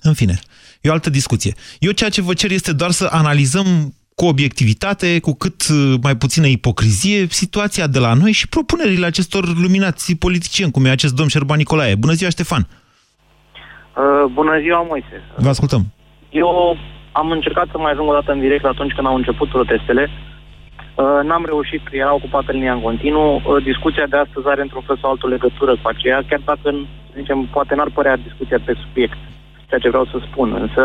[0.00, 0.40] În fine,
[0.80, 1.54] e o altă discuție.
[1.78, 6.16] Eu ceea ce vă cer este doar să analizăm cu obiectivitate, cu cât uh, mai
[6.16, 11.28] puțină ipocrizie, situația de la noi și propunerile acestor luminați politicieni, cum e acest domn
[11.28, 11.94] Șerban Nicolae.
[11.94, 12.66] Bună ziua, Ștefan!
[13.96, 15.22] Uh, bună ziua, Moise.
[15.36, 15.82] Vă ascultăm.
[16.30, 16.76] Eu
[17.12, 20.10] am încercat să mai ajung o dată în direct atunci când au început protestele.
[20.94, 23.34] Uh, n-am reușit, era ocupată linia în continuu.
[23.34, 26.74] Uh, discuția de astăzi are într-un fel sau altul legătură cu aceea, chiar dacă să
[27.16, 29.18] zicem, poate n-ar părea discuția pe subiect,
[29.68, 30.82] ceea ce vreau să spun, însă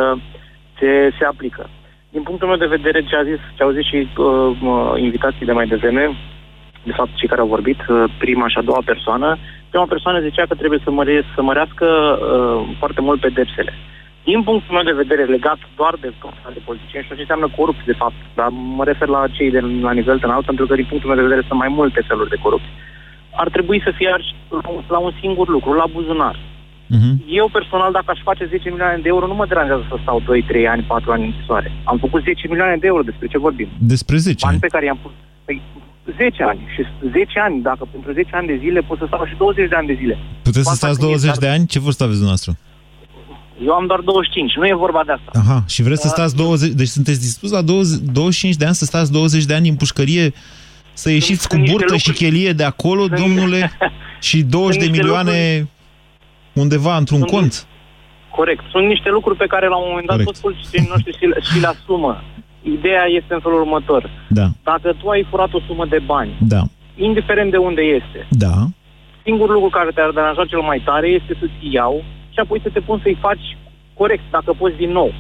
[0.79, 1.69] se, se aplică.
[2.15, 5.51] Din punctul meu de vedere, ce, a zis, ce au zis și uh, invitații de
[5.51, 6.17] mai devreme,
[6.83, 9.37] de fapt cei care au vorbit, uh, prima și a doua persoană,
[9.69, 13.73] prima persoană zicea că trebuie să, măre, să mărească uh, foarte mult pedepsele.
[14.23, 16.13] Din punctul meu de vedere, legat doar de
[16.53, 19.91] de politicieni, și ce înseamnă corupție, de fapt, dar mă refer la cei de la
[19.91, 22.73] nivel înalt, pentru că din punctul meu de vedere sunt mai multe feluri de corupție.
[23.35, 24.35] Ar trebui să fie arși
[24.87, 26.35] la un singur lucru, la buzunar.
[26.95, 27.13] Uh-huh.
[27.39, 30.43] Eu personal, dacă aș face 10 milioane de euro, nu mă deranjează să stau 2,
[30.43, 31.69] 3 ani, 4 ani în închisoare.
[31.83, 33.69] Am făcut 10 milioane de euro, despre ce vorbim?
[33.77, 35.11] Despre 10 Bani pe care i-am pus.
[35.45, 35.61] Păi,
[36.17, 36.59] 10 ani.
[36.73, 39.75] Și 10 ani, dacă pentru 10 ani de zile pot să stau și 20 de
[39.75, 40.17] ani de zile.
[40.41, 41.65] Puteți să stați 20 de ani?
[41.65, 42.57] Ce vârstă aveți dumneavoastră?
[43.65, 45.31] Eu am doar 25, nu e vorba de asta.
[45.39, 46.69] Aha, și vreți să stați 20...
[46.69, 50.33] Deci sunteți dispus la 20, 25 de ani să stați 20 de ani în pușcărie,
[50.93, 53.71] să ieșiți cu burtă și chelie de acolo, sunt, domnule,
[54.19, 55.67] și 20 de milioane lucruri,
[56.53, 57.67] undeva într-un cont?
[58.35, 58.63] Corect.
[58.71, 60.31] Sunt niște lucruri pe care la un moment dat Corect.
[60.31, 62.23] toți politicienii noștri și, și le asumă.
[62.61, 64.09] Ideea este în felul următor.
[64.29, 64.47] Da.
[64.63, 66.61] Dacă tu ai furat o sumă de bani, da.
[66.95, 68.55] indiferent de unde este, da.
[69.23, 72.79] singurul lucru care te-ar deranja cel mai tare este să-ți iau și apoi să te
[72.79, 73.57] pun să-i faci
[73.93, 75.13] corect, dacă poți din nou.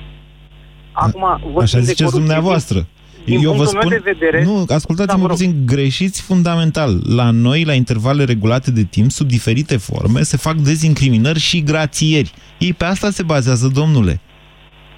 [0.91, 1.23] Acum,
[1.61, 2.87] Așa ziceți dumneavoastră.
[3.29, 7.01] Din Eu vă spun, de vedere, nu, ascultați-mă da, puțin, greșiți fundamental.
[7.15, 12.33] La noi, la intervale regulate de timp, sub diferite forme, se fac dezincriminări și grațieri.
[12.57, 14.19] Ei pe asta se bazează, domnule.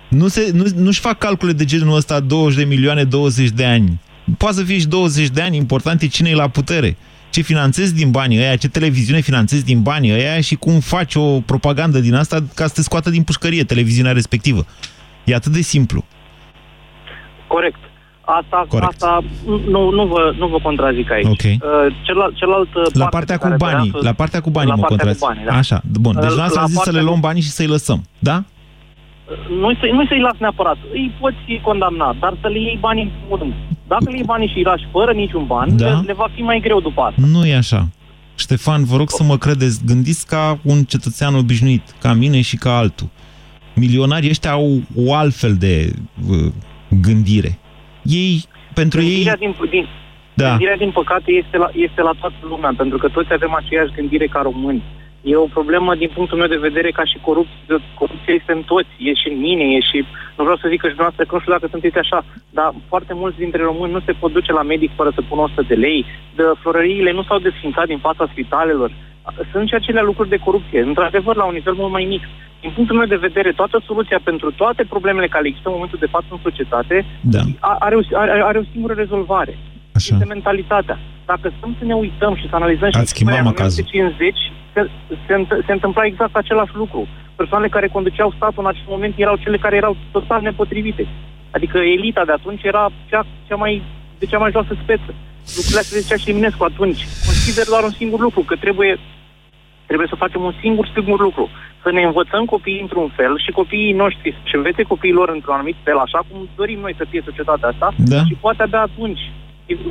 [0.09, 3.99] Nu se, nu, nu-și fac calcule de genul ăsta 20 de milioane, 20 de ani.
[4.37, 6.97] Poate să fie și 20 de ani, important e cine e la putere
[7.31, 11.39] ce finanțezi din banii ăia, ce televiziune finanțezi din banii ăia și cum faci o
[11.39, 14.65] propagandă din asta ca să te scoată din pușcărie televiziunea respectivă.
[15.23, 16.05] E atât de simplu.
[17.47, 17.90] Corect.
[18.39, 18.91] Asta, Corect.
[18.91, 21.25] asta nu, nu, vă, nu vă contrazic aici.
[21.25, 21.59] Okay.
[21.61, 25.21] Uh, celălalt, celălalt la partea cu banii, la partea cu banii la mă contrazic.
[25.21, 25.53] Cu banii, da.
[25.53, 26.17] Așa, bun.
[26.21, 27.27] Deci la asta zis să le luăm cu...
[27.27, 28.43] banii și să-i lăsăm, da?
[29.61, 30.77] Nu să, nu să-i las neapărat.
[30.91, 33.53] Îi poți condamna, dar să le iei banii în primul rând.
[33.87, 35.87] Dacă le iei banii și îi lași fără niciun ban, da?
[35.87, 37.21] le, le va fi mai greu după asta.
[37.31, 37.87] Nu e așa.
[38.35, 42.77] Ștefan, vă rog să mă credeți, gândiți ca un cetățean obișnuit, ca mine și ca
[42.77, 43.09] altul.
[43.75, 45.93] Milionarii ăștia au o altfel de
[46.29, 46.51] uh,
[47.01, 47.59] gândire.
[48.03, 49.53] Ei, pentru gândirea ei...
[49.53, 49.87] Din, din,
[50.33, 50.49] da.
[50.49, 54.27] Gândirea, din păcate, este la, este la toată lumea, pentru că toți avem aceeași gândire
[54.27, 54.83] ca români.
[55.21, 57.75] E o problemă din punctul meu de vedere ca și corupție.
[58.01, 59.97] Corupția este în toți, e și în mine, e și...
[60.37, 62.19] Nu vreau să zic că și dumneavoastră, că nu știu dacă sunteți așa,
[62.57, 65.61] dar foarte mulți dintre români nu se pot duce la medic fără să pună 100
[65.61, 66.05] de lei.
[66.35, 68.91] De florăriile nu s-au desfințat din fața spitalelor.
[69.51, 72.23] Sunt și acelea lucruri de corupție, într-adevăr, la un nivel mult mai mic.
[72.61, 76.13] Din punctul meu de vedere, toată soluția pentru toate problemele care există în momentul de
[76.15, 77.41] față în societate da.
[77.59, 79.57] are, o, are, are o singură rezolvare.
[79.95, 80.13] Așa.
[80.13, 80.99] Este mentalitatea.
[81.33, 84.35] Dacă stăm să ne uităm și să analizăm Ați și în 1950,
[84.73, 84.81] se,
[85.27, 85.33] se,
[85.65, 87.01] se întâmpla exact același lucru.
[87.35, 91.03] Persoanele care conduceau statul în acel moment erau cele care erau total nepotrivite.
[91.55, 93.73] Adică elita de atunci era cea, cea mai,
[94.19, 95.11] de cea mai joasă speță.
[95.55, 97.01] Lucrurile astea zicea și Eminescu atunci.
[97.27, 98.91] Consider doar un singur lucru, că trebuie,
[99.85, 101.49] trebuie să facem un singur, singur lucru.
[101.83, 105.97] Să ne învățăm copiii într-un fel și copiii noștri să învețe copiilor într-un anumit fel,
[105.97, 108.21] așa cum dorim noi să fie societatea asta, da.
[108.27, 109.23] și poate abia atunci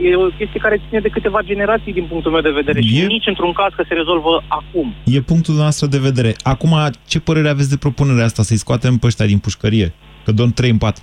[0.02, 2.82] e o chestie care ține de câteva generații din punctul meu de vedere e...
[2.82, 4.94] și nici într-un caz că se rezolvă acum.
[5.04, 6.34] E punctul nostru de vedere.
[6.42, 6.74] Acum,
[7.06, 9.92] ce părere aveți de propunerea asta să-i scoatem pe ăștia din pușcărie?
[10.24, 11.02] Că doar 3 în 4.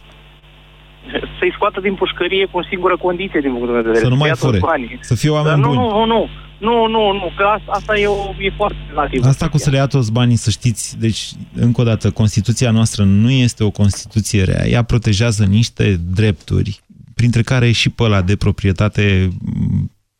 [1.39, 4.03] Să-i scoată din pușcărie cu o singură condiție din punctul meu de vedere.
[4.03, 4.59] Să nu mai fure.
[4.99, 5.79] Să fie oameni nu, buni.
[5.79, 6.29] Nu, nu, nu.
[6.59, 9.23] Nu, nu, nu, că asta, asta e, o, e foarte relativ.
[9.25, 13.03] Asta cu să le ia toți banii, să știți, deci, încă o dată, Constituția noastră
[13.03, 14.67] nu este o Constituție rea.
[14.67, 16.79] Ea protejează niște drepturi
[17.17, 19.29] printre care și pe ăla de proprietate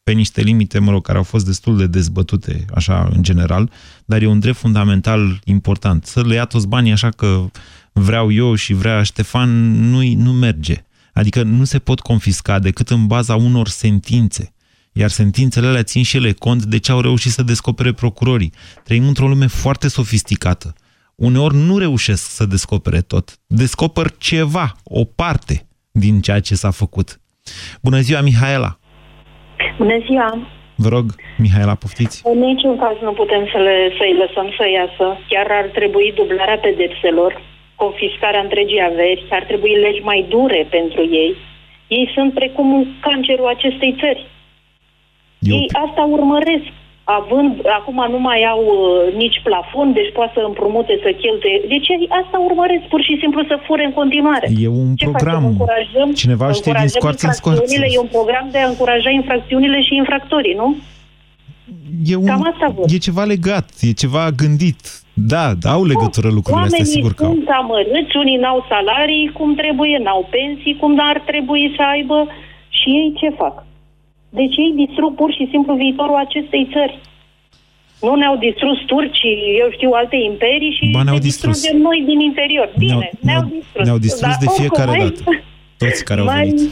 [0.03, 3.71] pe niște limite, mă rog, care au fost destul de dezbătute, așa, în general,
[4.05, 6.05] dar e un drept fundamental important.
[6.05, 7.49] Să le ia toți banii așa că
[7.91, 10.86] vreau eu și vrea Ștefan, nu, nu merge.
[11.13, 14.53] Adică nu se pot confisca decât în baza unor sentințe.
[14.91, 18.53] Iar sentințele alea țin și ele cont de ce au reușit să descopere procurorii.
[18.83, 20.73] Trăim într-o lume foarte sofisticată.
[21.15, 23.39] Uneori nu reușesc să descopere tot.
[23.47, 25.67] Descoper ceva, o parte
[25.99, 27.07] din ceea ce s-a făcut.
[27.81, 28.71] Bună ziua, Mihaela!
[29.77, 30.29] Bună ziua!
[30.83, 31.05] Vă rog,
[31.43, 32.21] Mihaela, poftiți.
[32.31, 35.05] În niciun caz nu putem să le, să-i lăsăm să iasă.
[35.29, 37.31] Chiar ar trebui dublarea pedepselor,
[37.83, 41.31] confiscarea întregii averi, ar trebui legi mai dure pentru ei.
[41.88, 42.69] Ei sunt precum
[43.07, 44.21] cancerul acestei țări.
[45.39, 45.55] Eu...
[45.57, 46.67] Ei asta urmăresc
[47.20, 51.58] având, acum nu mai au uh, nici plafon, deci poate să împrumute, să cheltuie.
[51.74, 51.88] Deci
[52.22, 54.48] asta urmăresc pur și simplu să fure în continuare.
[54.65, 55.41] E un Ce program.
[55.41, 55.50] Facem?
[55.52, 57.63] Încurajăm, Cineva știe din scoarță în scoarță.
[57.96, 60.67] E un program de a încuraja infracțiunile și infractorii, nu?
[62.12, 62.86] e, un, Cam asta văd.
[62.96, 64.82] e ceva legat, e ceva gândit.
[65.13, 67.32] Da, da, au legătură lucrurile astea, Oamenii sigur că au.
[67.34, 72.17] sunt amărâți, unii n-au salarii cum trebuie, n-au pensii cum ar trebui să aibă
[72.70, 73.56] și ei ce fac?
[74.29, 76.95] Deci ei distrug pur și simplu viitorul acestei țări.
[78.01, 81.53] Nu ne-au distrus turcii, eu știu, alte imperii și Ba, ne-au ne distrus.
[81.53, 82.67] distrugem noi din interior.
[82.77, 83.83] Bine, Ne-au- ne-au, ne-au- distrus.
[83.85, 85.43] ne-au distrus Dar de fiecare oricum, dată.
[85.83, 86.71] Toți care au mai, venit.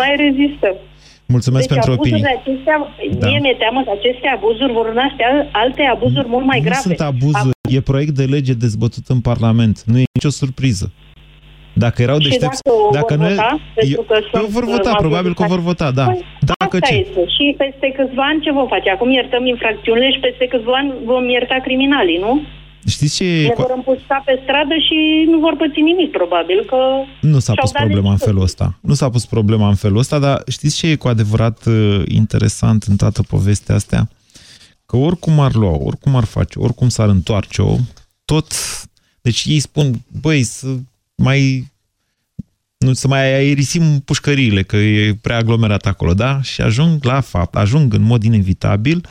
[0.00, 0.74] mai rezistăm.
[1.34, 2.12] Mulțumesc deci pentru opinii.
[2.12, 2.76] abuzurile acestea,
[3.20, 3.26] Da.
[3.28, 6.80] mie mi-e teamă că aceste abuzuri vor naște al- alte abuzuri mult mai nu grave.
[6.86, 9.76] sunt abuzuri, e proiect de lege dezbătut în Parlament.
[9.90, 10.86] Nu e nicio surpriză.
[11.74, 12.62] Dacă erau Și deștepți...
[12.62, 15.34] dacă o dacă vor nu vota, pentru eu, că eu sunt, vor vota, uh, probabil
[15.34, 16.06] că vor vota, da.
[16.06, 16.94] Păi, Dacă Asta ce?
[16.94, 17.20] este.
[17.34, 18.90] Și peste câțiva ani ce vom face?
[18.90, 22.32] Acum iertăm infracțiunile și peste câțiva ani vom ierta criminalii, nu?
[22.88, 23.46] Știți ce e?
[23.46, 24.98] Ne vor împușca pe stradă și
[25.32, 26.76] nu vor păți nimic, probabil, că...
[27.20, 28.30] Nu s-a și-au pus dat problema în legitime.
[28.30, 28.78] felul ăsta.
[28.80, 32.82] Nu s-a pus problema în felul ăsta, dar știți ce e cu adevărat uh, interesant
[32.82, 34.08] în toată povestea asta?
[34.86, 37.76] Că oricum ar lua, oricum ar face, oricum s-ar întoarce-o,
[38.24, 38.46] tot...
[39.20, 40.66] Deci ei spun, băi, să
[41.16, 41.72] mai...
[42.78, 46.42] Nu, să mai aerisim pușcăriile, că e prea aglomerat acolo, da?
[46.42, 49.06] Și ajung la fapt, ajung în mod inevitabil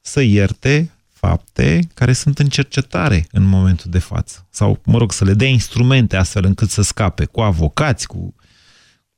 [0.00, 4.46] să ierte fapte care sunt în cercetare în momentul de față.
[4.50, 8.34] Sau, mă rog, să le dea instrumente astfel încât să scape cu avocați, cu,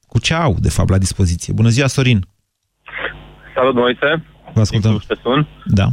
[0.07, 1.53] cu ce au, de fapt, la dispoziție.
[1.53, 2.27] Bună ziua, Sorin!
[3.55, 4.25] Salut, Moise.
[4.55, 5.03] Vă ascultăm.
[5.07, 5.49] Te sun.
[5.65, 5.93] Da.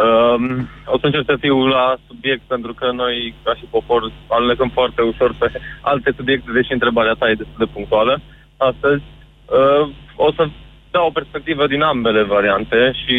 [0.00, 4.68] Um, o să încerc să fiu la subiect pentru că noi, ca și popor, alecăm
[4.68, 8.20] foarte ușor pe alte subiecte, deși întrebarea ta e destul de punctuală.
[8.56, 9.02] Astăzi
[9.46, 10.48] uh, o să
[10.90, 13.16] dau o perspectivă din ambele variante și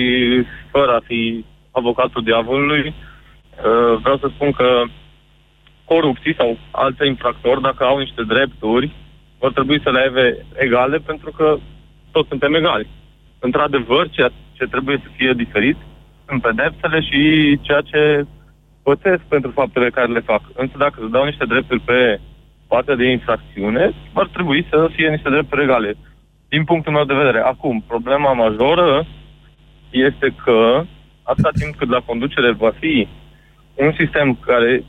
[0.72, 4.82] fără a fi avocatul diavolului, uh, vreau să spun că
[5.86, 8.92] corupții sau alți infractori, dacă au niște drepturi,
[9.40, 10.22] vor trebui să le aibă
[10.54, 11.58] egale pentru că
[12.12, 12.88] toți suntem egali.
[13.40, 15.78] Într-adevăr, ceea ce trebuie să fie diferit
[16.32, 17.22] sunt pedepsele și
[17.66, 18.02] ceea ce
[18.88, 20.42] pățesc pentru faptele care le fac.
[20.62, 22.00] Însă dacă îți dau niște drepturi pe
[22.68, 25.90] partea de infracțiune, ar trebui să fie niște drepturi egale.
[26.54, 27.40] Din punctul meu de vedere.
[27.54, 29.08] Acum, problema majoră
[30.08, 30.60] este că
[31.32, 33.08] atâta timp cât la conducere va fi
[33.86, 34.84] un sistem care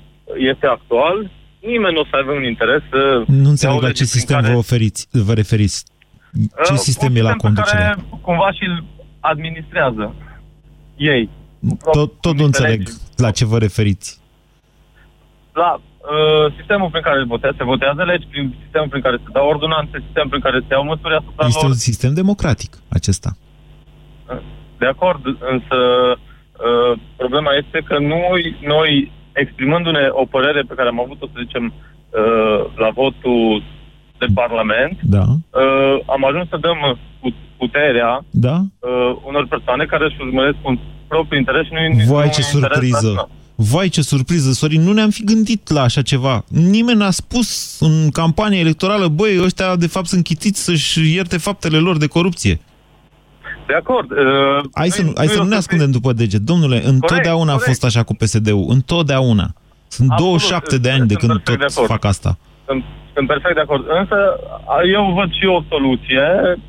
[0.50, 3.22] este actual, nimeni nu o să aibă un interes să...
[3.26, 5.78] Nu ia înțeleg o la lege ce prin sistem care- vă, oferiți, vă referiți.
[6.66, 7.82] Ce Uh, sistem un e la sistem pe conducere?
[7.82, 8.84] care cumva și îl
[9.20, 10.14] administrează
[11.06, 11.28] ei.
[11.92, 14.20] Tot, tot nu înțeleg la ce vă referiți.
[15.52, 19.48] La uh, sistemul prin care votează, se votează legi, prin sistemul prin care se dau
[19.48, 21.70] ordonanțe, sistemul prin care se iau măsuri asupra Este lor.
[21.70, 23.30] un sistem democratic acesta.
[24.78, 25.76] De acord, însă
[26.16, 31.64] uh, problema este că noi, noi exprimându-ne o părere pe care am avut-o, să zicem,
[31.74, 33.62] uh, la votul
[34.18, 36.78] de Parlament, Da, uh, am ajuns să dăm
[37.20, 38.56] put- puterea da.
[38.78, 40.78] uh, unor persoane care își urmăresc un
[41.12, 41.78] propriu interes și nu
[42.14, 42.94] Vai, nu ce un interes surpriză!
[42.96, 43.28] național.
[43.54, 44.82] Vai, ce surpriză, Sorin!
[44.82, 46.44] Nu ne-am fi gândit la așa ceva.
[46.48, 51.78] Nimeni n-a spus în campania electorală, băi, ăștia de fapt sunt chitiți să-și ierte faptele
[51.78, 52.60] lor de corupție.
[53.66, 54.10] De acord.
[54.10, 56.40] Uh, Hai să, nu, nu- hai să e nu o ne ascundem după deget.
[56.40, 57.64] Domnule, întotdeauna a corect.
[57.68, 58.66] fost așa cu PSD-ul.
[58.68, 59.46] Întotdeauna.
[59.88, 61.90] Sunt Absolut, 27 de ani de sunt când perfect de tot acord.
[61.90, 62.38] fac asta.
[62.66, 62.82] Sunt,
[63.14, 63.84] sunt perfect de acord.
[64.00, 64.16] Însă
[64.76, 66.24] a- eu văd și o soluție.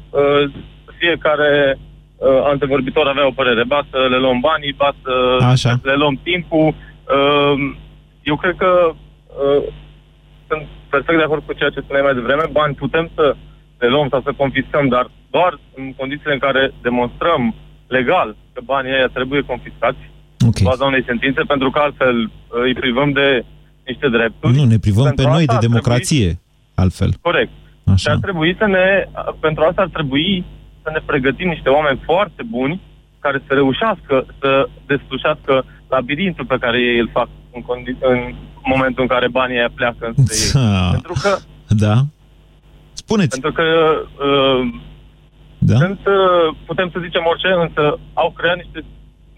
[0.09, 0.51] Uh,
[0.99, 1.79] Fiecare
[2.23, 3.63] uh, antevorbitor avea o părere.
[3.63, 5.13] Ba să le luăm banii, ba să
[5.53, 5.71] Așa.
[5.81, 6.67] să le luăm timpul.
[6.67, 7.55] Uh,
[8.21, 9.63] Eu cred că uh,
[10.47, 12.45] sunt perfect de acord cu ceea ce spuneai mai devreme.
[12.51, 13.35] Bani putem să
[13.81, 15.05] le luăm sau să confiscăm, dar
[15.35, 17.55] doar în condițiile în care demonstrăm
[17.87, 20.03] legal că banii ăia trebuie confiscați
[20.47, 20.57] Ok.
[20.59, 22.29] în baza unei sentințe, pentru că altfel uh,
[22.67, 23.45] îi privăm de
[23.85, 24.55] niște drepturi.
[24.55, 26.39] Nu, ne privăm pe Pentru noi asta de ar democrație,
[26.75, 27.11] altfel.
[27.21, 27.51] Corect.
[27.85, 27.95] Așa.
[27.95, 28.85] Și ar trebui să ne,
[29.39, 30.45] pentru asta ar trebui
[30.83, 32.81] să ne pregătim niște oameni foarte buni
[33.19, 38.19] care să reușească să deslușească labirintul pe care ei îl fac în, condi- în
[38.73, 40.51] momentul în care banii aia pleacă înspre ei.
[40.53, 40.89] Da.
[40.91, 41.31] pentru că,
[41.85, 41.95] Da?
[42.93, 43.39] Spuneți.
[43.39, 43.65] pentru că
[44.27, 44.61] uh,
[45.57, 45.77] Da?
[45.83, 48.79] sunt, uh, putem să zicem orice, însă au creat niște,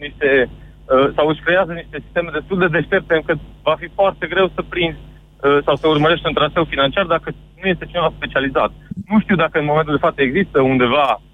[0.05, 4.47] niște uh, sau își creează niște sisteme destul de deștepte încât va fi foarte greu
[4.55, 7.27] să prinzi uh, sau să urmărești un traseu financiar dacă
[7.61, 8.71] nu este cineva specializat.
[9.11, 11.24] Nu știu dacă în momentul de față există undeva uh,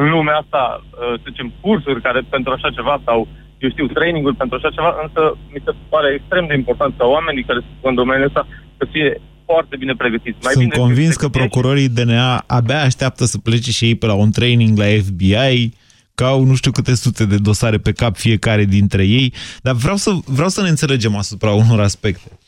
[0.00, 3.28] în lumea asta, uh, să zicem, cursuri care pentru așa ceva sau,
[3.58, 5.22] eu știu, training-uri pentru așa ceva, însă
[5.52, 8.46] mi se pare extrem de important ca oamenii care sunt în domeniul ăsta
[8.78, 10.38] să fie foarte bine pregătiți.
[10.42, 14.14] Mai Sunt bine convins că procurorii DNA abia așteaptă să plece și ei pe la
[14.14, 15.72] un training la FBI,
[16.14, 19.96] că au nu știu câte sute de dosare pe cap fiecare dintre ei, dar vreau
[19.96, 22.38] să, vreau să ne înțelegem asupra unor aspecte.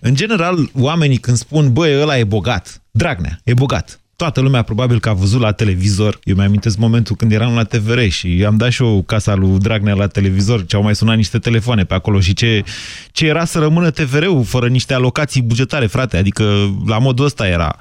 [0.00, 5.00] În general, oamenii când spun, băi, ăla e bogat, Dragnea, e bogat, toată lumea probabil
[5.00, 6.18] că a văzut la televizor.
[6.22, 9.94] Eu mi-amintesc momentul când eram la TVR și am dat și eu casa lui Dragnea
[9.94, 12.64] la televizor, ce au mai sunat niște telefoane pe acolo și ce,
[13.12, 17.76] ce era să rămână TVR-ul fără niște alocații bugetare, frate, adică la modul ăsta era.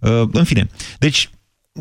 [0.00, 0.68] Uh, în fine,
[0.98, 1.30] deci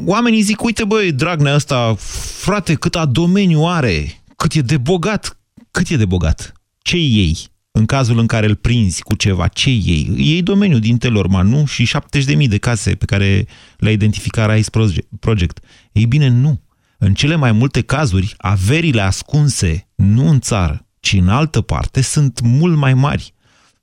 [0.05, 1.95] oamenii zic, uite băi, Dragnea ăsta,
[2.41, 5.37] frate, cât a domeniu are, cât e de bogat,
[5.71, 7.37] cât e de bogat, ce ei?
[7.79, 10.13] În cazul în care îl prinzi cu ceva, ce ei?
[10.17, 11.65] Ei domeniul din Telorman, nu?
[11.65, 11.91] Și
[12.37, 14.69] 70.000 de case pe care le-a identificat Rice
[15.19, 15.59] Project.
[15.91, 16.61] Ei bine, nu.
[16.97, 22.41] În cele mai multe cazuri, averile ascunse, nu în țară, ci în altă parte, sunt
[22.41, 23.33] mult mai mari.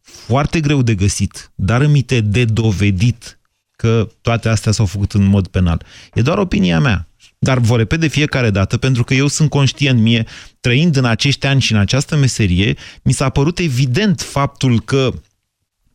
[0.01, 3.39] Foarte greu de găsit, dar îmite de dovedit
[3.77, 5.85] că toate astea s-au făcut în mod penal.
[6.15, 7.09] E doar opinia mea.
[7.47, 10.27] Dar vă repet de fiecare dată, pentru că eu sunt conștient mie,
[10.61, 15.13] trăind în acești ani și în această meserie, mi s-a părut evident faptul că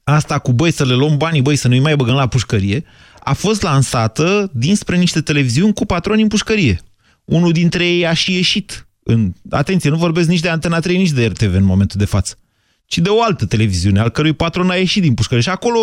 [0.04, 2.86] asta cu băi să le luăm banii, băi să nu-i mai băgăm la pușcărie,
[3.24, 6.82] a fost lansată dinspre niște televiziuni cu patroni în pușcărie.
[7.26, 8.88] Unul dintre ei a și ieșit.
[9.04, 9.34] În...
[9.49, 12.36] Atenție, nu vorbesc nici de Antena 3, nici de RTV în momentul de față
[12.91, 15.43] ci de o altă televiziune, al cărui patron a ieșit din pușcărie.
[15.43, 15.79] Și acolo,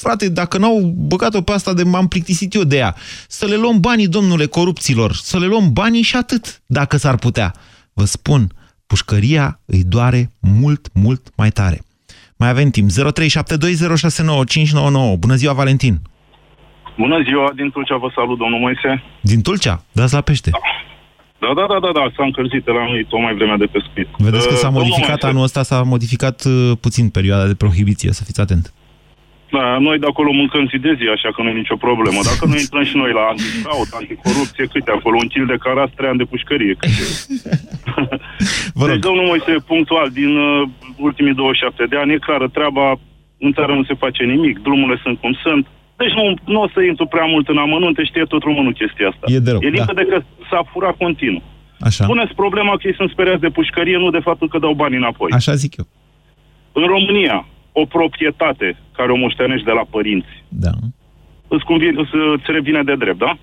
[0.00, 2.94] frate, dacă n-au băgat-o pe asta de m-am plictisit eu de ea,
[3.28, 7.52] să le luăm banii, domnule, corupților, să le luăm banii și atât, dacă s-ar putea.
[7.92, 8.46] Vă spun,
[8.86, 10.30] pușcăria îi doare
[10.60, 11.80] mult, mult mai tare.
[12.36, 12.90] Mai avem timp.
[12.90, 12.94] 0372069599.
[15.18, 16.00] Bună ziua, Valentin!
[16.98, 19.02] Bună ziua, din Tulcea vă salut, domnul Moise.
[19.20, 19.82] Din Tulcea?
[19.92, 20.50] Dați la pește.
[20.50, 20.58] Da.
[21.46, 24.08] Da, da, da, da, da, s-a încălzit la noi tocmai vremea de pescuit.
[24.18, 28.24] Vedeți că s-a uh, modificat anul ăsta, s-a modificat uh, puțin perioada de prohibiție, să
[28.24, 28.72] fiți atent.
[29.50, 32.18] Da, noi de acolo mâncăm zi de zi, așa că nu e nicio problemă.
[32.30, 35.16] Dacă nu intrăm și noi la anticaut, anticorupție, câte acolo?
[35.22, 36.74] Un kil de caras, trei ani de pușcărie.
[38.78, 38.90] Vă rog.
[38.90, 42.86] Deci, domnul Moise, punctual, din uh, ultimii 27 de ani, e clară treaba,
[43.38, 45.66] în țară nu se face nimic, drumurile sunt cum sunt,
[45.96, 49.24] deci nu, nu o să intru prea mult în amănunte, știe tot românul chestia asta.
[49.26, 50.10] E de rău, E limpede da.
[50.10, 51.42] că s-a furat continuu.
[51.80, 52.06] Așa.
[52.06, 55.30] Puneți problema că ei sunt speriați de pușcărie, nu de faptul că dau bani înapoi.
[55.32, 55.86] Așa zic eu.
[56.72, 60.70] În România, o proprietate care o moștenești de la părinți, da.
[61.48, 61.92] îți, convine,
[62.34, 63.36] îți revine de drept, da?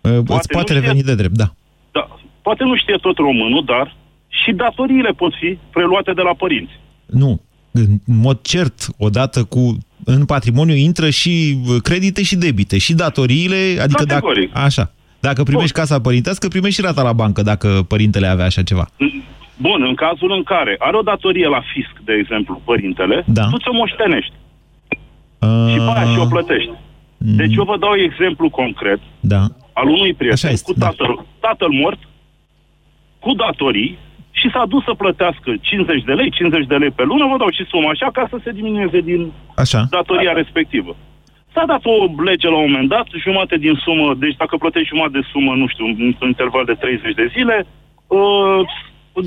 [0.00, 1.48] Poate îți poate reveni știe, de drept, da.
[1.92, 2.16] da.
[2.42, 3.96] Poate nu știe tot românul, dar
[4.28, 6.72] și datoriile pot fi preluate de la părinți.
[7.06, 7.40] Nu.
[7.72, 14.04] În mod cert, odată cu în patrimoniu intră și credite și debite, și datoriile, adică
[14.04, 14.52] Categoric.
[14.52, 14.64] dacă...
[14.64, 14.92] Așa.
[15.20, 15.82] Dacă primești Bun.
[15.82, 18.86] casa părintească, primești și rata la bancă, dacă părintele avea așa ceva.
[19.56, 23.42] Bun, în cazul în care are o datorie la fisc, de exemplu, părintele, da.
[23.42, 24.32] tu ți-o moștenești.
[25.38, 25.70] Uh...
[25.72, 26.70] Și pe aia și o plătești.
[27.16, 27.36] Mm.
[27.36, 29.42] Deci eu vă dau exemplu concret da.
[29.72, 31.48] al unui prieten este, cu tatăl, da.
[31.48, 31.98] tatăl mort,
[33.18, 33.98] cu datorii,
[34.40, 37.50] și s-a dus să plătească 50 de lei, 50 de lei pe lună, vă dau
[37.50, 39.80] și suma așa, ca să se diminueze din așa.
[39.90, 40.96] datoria respectivă.
[41.54, 45.18] S-a dat o lege la un moment dat, jumate din sumă, deci dacă plătești jumătate
[45.18, 47.66] de sumă, nu știu, într-un interval de 30 de zile,
[48.06, 48.60] uh,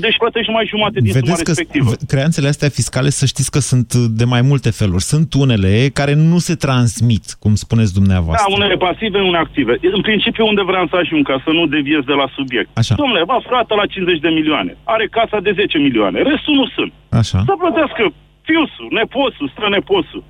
[0.04, 1.90] deci plătești mai jumate din Vedeți suma respectivă.
[1.90, 5.02] că creanțele astea fiscale, să știți că sunt de mai multe feluri.
[5.02, 8.46] Sunt unele care nu se transmit, cum spuneți dumneavoastră.
[8.48, 9.72] Da, unele pasive, unele active.
[9.98, 12.68] În principiu, unde vreau să ajung, ca să nu deviez de la subiect.
[12.78, 12.94] Așa.
[12.94, 14.76] Domnule, va frată la 50 de milioane.
[14.84, 16.18] Are casa de 10 milioane.
[16.22, 16.92] Restul nu sunt.
[17.20, 17.38] Așa.
[17.48, 18.02] Să plătească
[18.48, 20.22] fiusul, neposul, străneposul.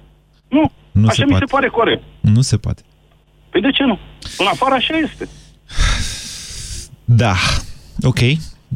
[0.49, 0.65] Nu.
[1.03, 1.45] nu așa se mi poate.
[1.47, 2.03] se pare corect.
[2.21, 2.83] Nu se poate.
[3.51, 3.99] Păi de ce nu?
[4.39, 5.29] În afară așa este.
[7.05, 7.35] Da.
[8.03, 8.21] Ok.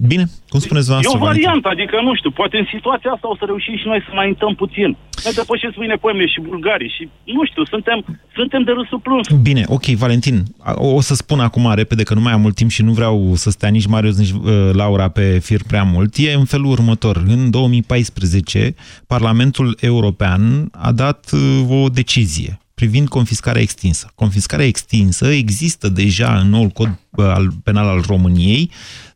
[0.07, 1.25] Bine, cum spuneți E dumneavoastră?
[1.25, 4.13] o variantă, adică nu știu, poate în situația asta o să reușim și noi să
[4.15, 4.97] mai intăm puțin.
[5.25, 7.99] Ne depășesc mâine poeme și bulgarii și nu știu, suntem,
[8.35, 9.27] suntem de râsul plâns.
[9.43, 10.37] Bine, ok, Valentin,
[10.75, 13.51] o să spun acum repede că nu mai am mult timp și nu vreau să
[13.51, 16.17] stea nici Marius, nici uh, Laura pe fir prea mult.
[16.17, 17.17] E în felul următor.
[17.27, 18.75] În 2014,
[19.07, 24.13] Parlamentul European a dat uh, o decizie privind confiscarea extinsă.
[24.15, 28.71] Confiscarea extinsă există deja în noul cod uh, al, penal al României,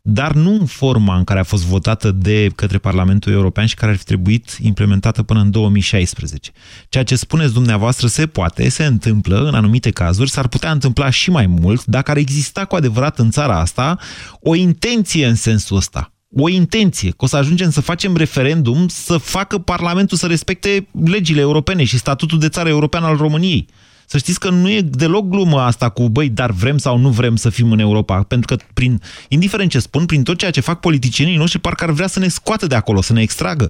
[0.07, 3.93] dar nu în forma în care a fost votată de către Parlamentul European și care
[3.93, 6.51] ar fi trebuit implementată până în 2016.
[6.89, 11.31] Ceea ce spuneți dumneavoastră se poate, se întâmplă în anumite cazuri, s-ar putea întâmpla și
[11.31, 13.99] mai mult dacă ar exista cu adevărat în țara asta
[14.41, 19.17] o intenție în sensul ăsta o intenție, că o să ajungem să facem referendum să
[19.17, 23.67] facă Parlamentul să respecte legile europene și statutul de țară european al României.
[24.15, 27.37] Să știți că nu e deloc glumă asta cu, băi, dar vrem sau nu vrem
[27.45, 28.93] să fim în Europa, pentru că, prin,
[29.29, 32.29] indiferent ce spun, prin tot ceea ce fac politicienii noștri, parcă ar vrea să ne
[32.39, 33.67] scoată de acolo, să ne extragă.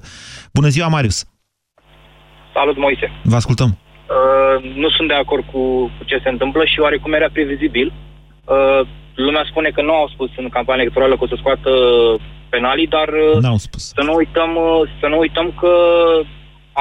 [0.53, 1.19] Bună ziua, Marius!
[2.55, 3.07] Salut, Moise!
[3.23, 3.71] Vă ascultăm!
[3.77, 5.63] Uh, nu sunt de acord cu,
[5.97, 7.93] cu ce se întâmplă și oarecum era previzibil.
[7.93, 8.81] Uh,
[9.15, 11.71] lumea spune că nu au spus în campania electorală că o să scoată
[12.49, 13.83] penalii, dar uh, N-au spus.
[13.97, 15.73] să nu uităm, uh, să nu uităm că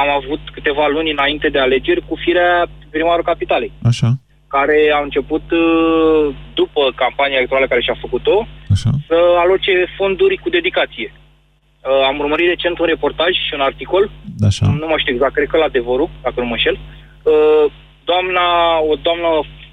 [0.01, 4.09] am avut câteva luni înainte de alegeri cu firea primarul capitalei, Așa.
[4.47, 8.89] care a început uh, după campania electorală care și-a făcut-o Așa.
[9.07, 11.09] să aloce fonduri cu dedicație.
[11.13, 14.11] Uh, am urmărit recent un reportaj și un articol,
[14.47, 14.65] Așa.
[14.65, 16.77] nu mă știu exact, cred că la adevărul, dacă nu mă înșel.
[17.23, 17.65] Uh,
[18.03, 18.45] doamna,
[18.89, 19.27] o doamnă,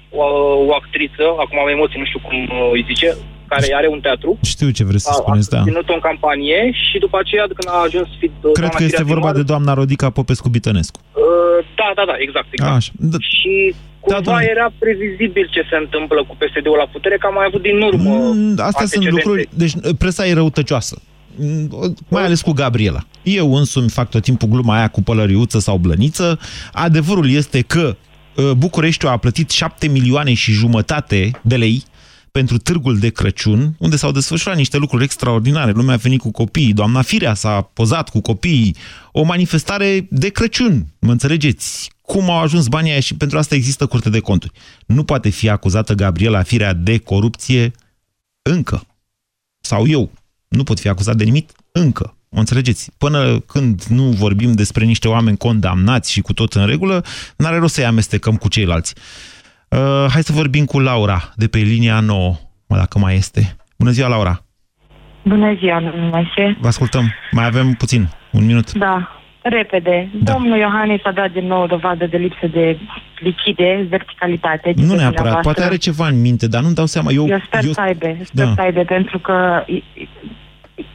[0.09, 0.23] o,
[0.69, 3.09] o actriță, acum am emoții, nu știu cum uh, îi zice,
[3.53, 5.63] care are un teatru, Știu ce vreți să a, spuneți, a da.
[5.63, 8.27] ținut-o în campanie și după aceea, când a ajuns fi,
[8.59, 10.99] Cred că este vorba de doamna Rodica Popescu-Bitănescu.
[11.13, 12.75] Uh, da, da, da, exact, exact.
[12.75, 12.91] Așa.
[13.11, 13.17] Da.
[13.19, 13.53] Și
[13.99, 17.81] cumva era previzibil ce se întâmplă cu PSD-ul la putere, că am mai avut din
[17.81, 19.09] urmă Mm, Astea sunt antecedente.
[19.15, 19.49] lucruri...
[19.61, 21.01] Deci presa e răutăcioasă.
[21.35, 22.99] Mm, Mai ales cu Gabriela.
[23.23, 26.39] Eu însumi fac tot timpul gluma aia cu pălăriuță sau blăniță.
[26.73, 27.95] Adevărul este că
[28.35, 31.83] uh, Bucureștiul a plătit 7 milioane și jumătate de lei
[32.31, 35.71] pentru târgul de Crăciun, unde s-au desfășurat niște lucruri extraordinare.
[35.71, 38.75] Lumea a venit cu copiii, doamna Firea s-a pozat cu copiii,
[39.11, 41.91] o manifestare de Crăciun, mă înțelegeți?
[42.01, 44.53] Cum au ajuns banii aia și pentru asta există curte de conturi.
[44.85, 47.71] Nu poate fi acuzată Gabriela Firea de corupție
[48.41, 48.85] încă.
[49.61, 50.11] Sau eu.
[50.47, 52.15] Nu pot fi acuzat de nimic încă.
[52.29, 52.91] O înțelegeți?
[52.97, 57.05] Până când nu vorbim despre niște oameni condamnați și cu tot în regulă,
[57.35, 58.93] n-are rost să-i amestecăm cu ceilalți.
[59.77, 62.35] Uh, hai să vorbim cu Laura, de pe linia 9,
[62.67, 63.55] mă, dacă mai este.
[63.77, 64.43] Bună ziua, Laura!
[65.23, 66.57] Bună ziua, domnul Moise.
[66.61, 67.13] Vă ascultăm.
[67.31, 68.71] Mai avem puțin, un minut.
[68.71, 70.09] Da, repede.
[70.13, 70.31] Da.
[70.33, 72.77] Domnul Iohannis a dat din nou dovadă de lipsă de
[73.19, 74.67] lichide, verticalitate.
[74.67, 75.41] Nu Ziceți neapărat, dumneavoastră.
[75.53, 77.11] poate are ceva în minte, dar nu-mi dau seama.
[77.11, 78.53] Eu, Eu sper să aibă, sper Da.
[78.55, 79.83] să aibă, pentru că e-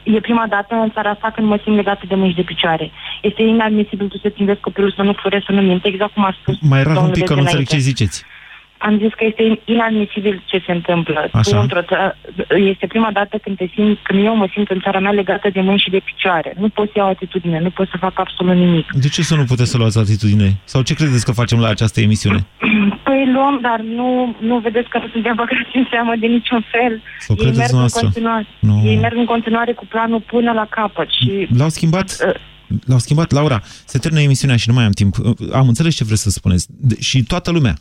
[0.03, 2.91] e prima dată în țara asta când mă simt legată de mâini și de picioare.
[3.21, 6.35] Este inadmisibil tu să-ți înveți copilul să nu fure, să nu minte, exact cum a
[6.41, 7.91] spus Mai rar un domnul pic că de nu înțeleg ce dinainte.
[8.03, 8.25] ziceți.
[8.77, 11.29] Am zis că este inadmisibil ce se întâmplă.
[11.33, 11.51] Așa.
[11.55, 12.15] Tu, într-o ță-
[12.73, 15.61] este prima dată când, te simt, când eu mă simt în țara mea legată de
[15.61, 16.53] mâini și de picioare.
[16.59, 18.91] Nu pot să iau atitudine, nu pot să fac absolut nimic.
[18.93, 20.57] De ce să nu puteți să luați atitudine?
[20.63, 22.45] Sau ce credeți că facem la această emisiune?
[23.07, 27.01] Păi luăm, dar nu, nu vedeți că nu suntem băgați în seamă de niciun fel.
[27.19, 28.01] Sau Ei credeți merg, în noastră?
[28.01, 28.81] continuare, Nu.
[28.85, 32.17] ei merg în continuare cu planul până la capăt și L-au schimbat?
[32.85, 33.59] L-au schimbat, Laura.
[33.85, 35.15] Se termină emisiunea și nu mai am timp.
[35.53, 36.67] Am înțeles ce vreți să spuneți.
[36.69, 37.73] De- Și toată lumea.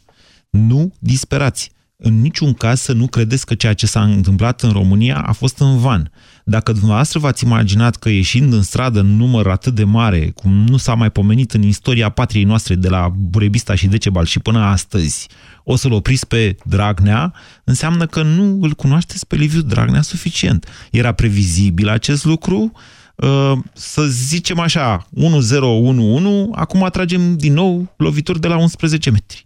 [0.51, 1.71] Nu disperați.
[1.99, 5.59] În niciun caz să nu credeți că ceea ce s-a întâmplat în România a fost
[5.59, 6.11] în van.
[6.45, 10.77] Dacă dumneavoastră v-ați imaginat că ieșind în stradă în număr atât de mare, cum nu
[10.77, 15.29] s-a mai pomenit în istoria patriei noastre de la Burebista și Decebal și până astăzi,
[15.65, 17.35] o să-l opriți pe Dragnea,
[17.65, 20.67] înseamnă că nu îl cunoașteți pe Liviu Dragnea suficient.
[20.91, 22.73] Era previzibil acest lucru,
[23.17, 29.46] Uh, să zicem așa, 1011, acum atragem din nou lovituri de la 11 metri.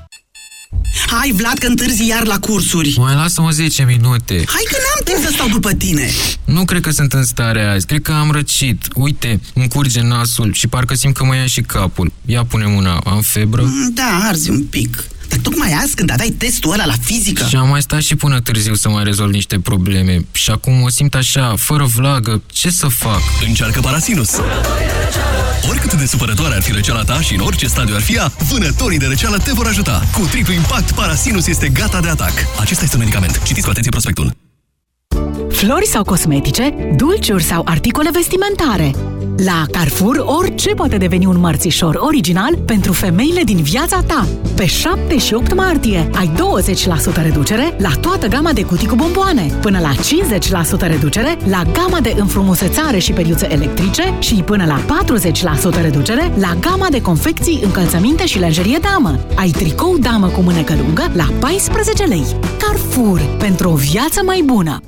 [1.07, 2.93] Hai, Vlad, că întârzi iar la cursuri.
[2.97, 4.33] Mai lasă-mă 10 minute.
[4.33, 6.09] Hai că n-am timp să stau după tine.
[6.45, 7.85] Nu cred că sunt în stare azi.
[7.85, 8.85] Cred că am răcit.
[8.95, 12.11] Uite, îmi curge nasul și parcă simt că mă ia și capul.
[12.25, 13.01] Ia pune mâna.
[13.05, 13.61] Am febră?
[13.61, 15.03] Mm, Da, arzi un pic.
[15.29, 17.45] Dar tocmai azi, când aveai testul ăla la fizică...
[17.49, 20.25] Și am mai stat și până târziu să mai rezolv niște probleme.
[20.31, 22.41] Și acum o simt așa, fără vlagă.
[22.51, 23.19] Ce să fac?
[23.47, 24.29] Încearcă Parasinus.
[25.69, 28.97] Oricât de supărătoare ar fi răceala ta și în orice stadiu ar fi ea, vânătorii
[28.97, 30.01] de răceală te vor ajuta.
[30.13, 32.33] Cu triplu impact, Parasinus este gata de atac.
[32.59, 33.41] Acesta este un medicament.
[33.43, 34.40] Citiți cu atenție prospectul.
[35.61, 38.91] Flori sau cosmetice, dulciuri sau articole vestimentare.
[39.45, 44.27] La Carrefour, orice poate deveni un mărțișor original pentru femeile din viața ta.
[44.55, 46.31] Pe 7 și 8 martie ai
[47.19, 49.91] 20% reducere la toată gama de cutii cu bomboane, până la
[50.85, 55.03] 50% reducere la gama de înfrumusețare și periuțe electrice și până la
[55.79, 59.19] 40% reducere la gama de confecții, încălțăminte și lenjerie damă.
[59.35, 62.25] Ai tricou damă cu mânecă lungă la 14 lei.
[62.59, 64.81] Carrefour, pentru o viață mai bună!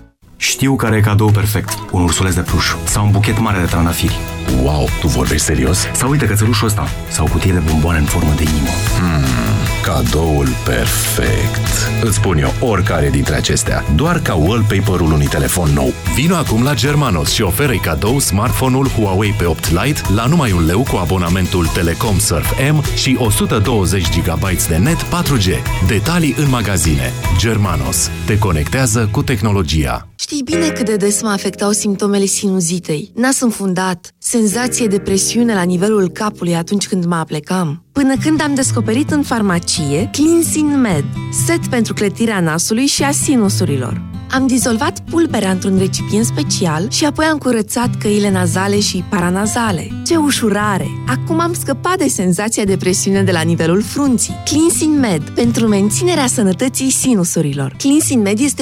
[0.43, 1.77] Știu care e cadou perfect.
[1.91, 4.19] Un ursuleț de pluș sau un buchet mare de trandafiri.
[4.61, 5.77] Wow, tu vorbești serios?
[5.93, 8.69] Sau uite cățelușul ăsta sau o cutie de bomboane în formă de inimă.
[8.99, 9.62] Hmm.
[9.84, 11.67] Cadoul perfect.
[12.03, 15.93] Îți spun eu oricare dintre acestea, doar ca wallpaper-ul unui telefon nou.
[16.15, 20.86] Vino acum la Germanos și oferă cadou smartphone-ul Huawei P8 Lite la numai un leu
[20.89, 25.47] cu abonamentul Telecom Surf M și 120 GB de net 4G.
[25.88, 27.11] Detalii în magazine.
[27.38, 28.09] Germanos.
[28.25, 30.07] Te conectează cu tehnologia.
[30.15, 33.11] Știi bine cât de des mă afectau simptomele sinuzitei.
[33.15, 37.82] Nas înfundat, senzație de presiune la nivelul capului atunci când mă aplecam.
[37.93, 41.05] Până când am descoperit în farmacie Cleansing Med,
[41.45, 44.01] set pentru clătirea nasului și a sinusurilor.
[44.33, 49.87] Am dizolvat pulberea într-un recipient special și apoi am curățat căile nazale și paranazale.
[50.05, 50.87] Ce ușurare!
[51.07, 54.35] Acum am scăpat de senzația de presiune de la nivelul frunții.
[54.45, 57.75] Cleansing Med, pentru menținerea sănătății sinusurilor.
[57.77, 58.61] Cleansing Med este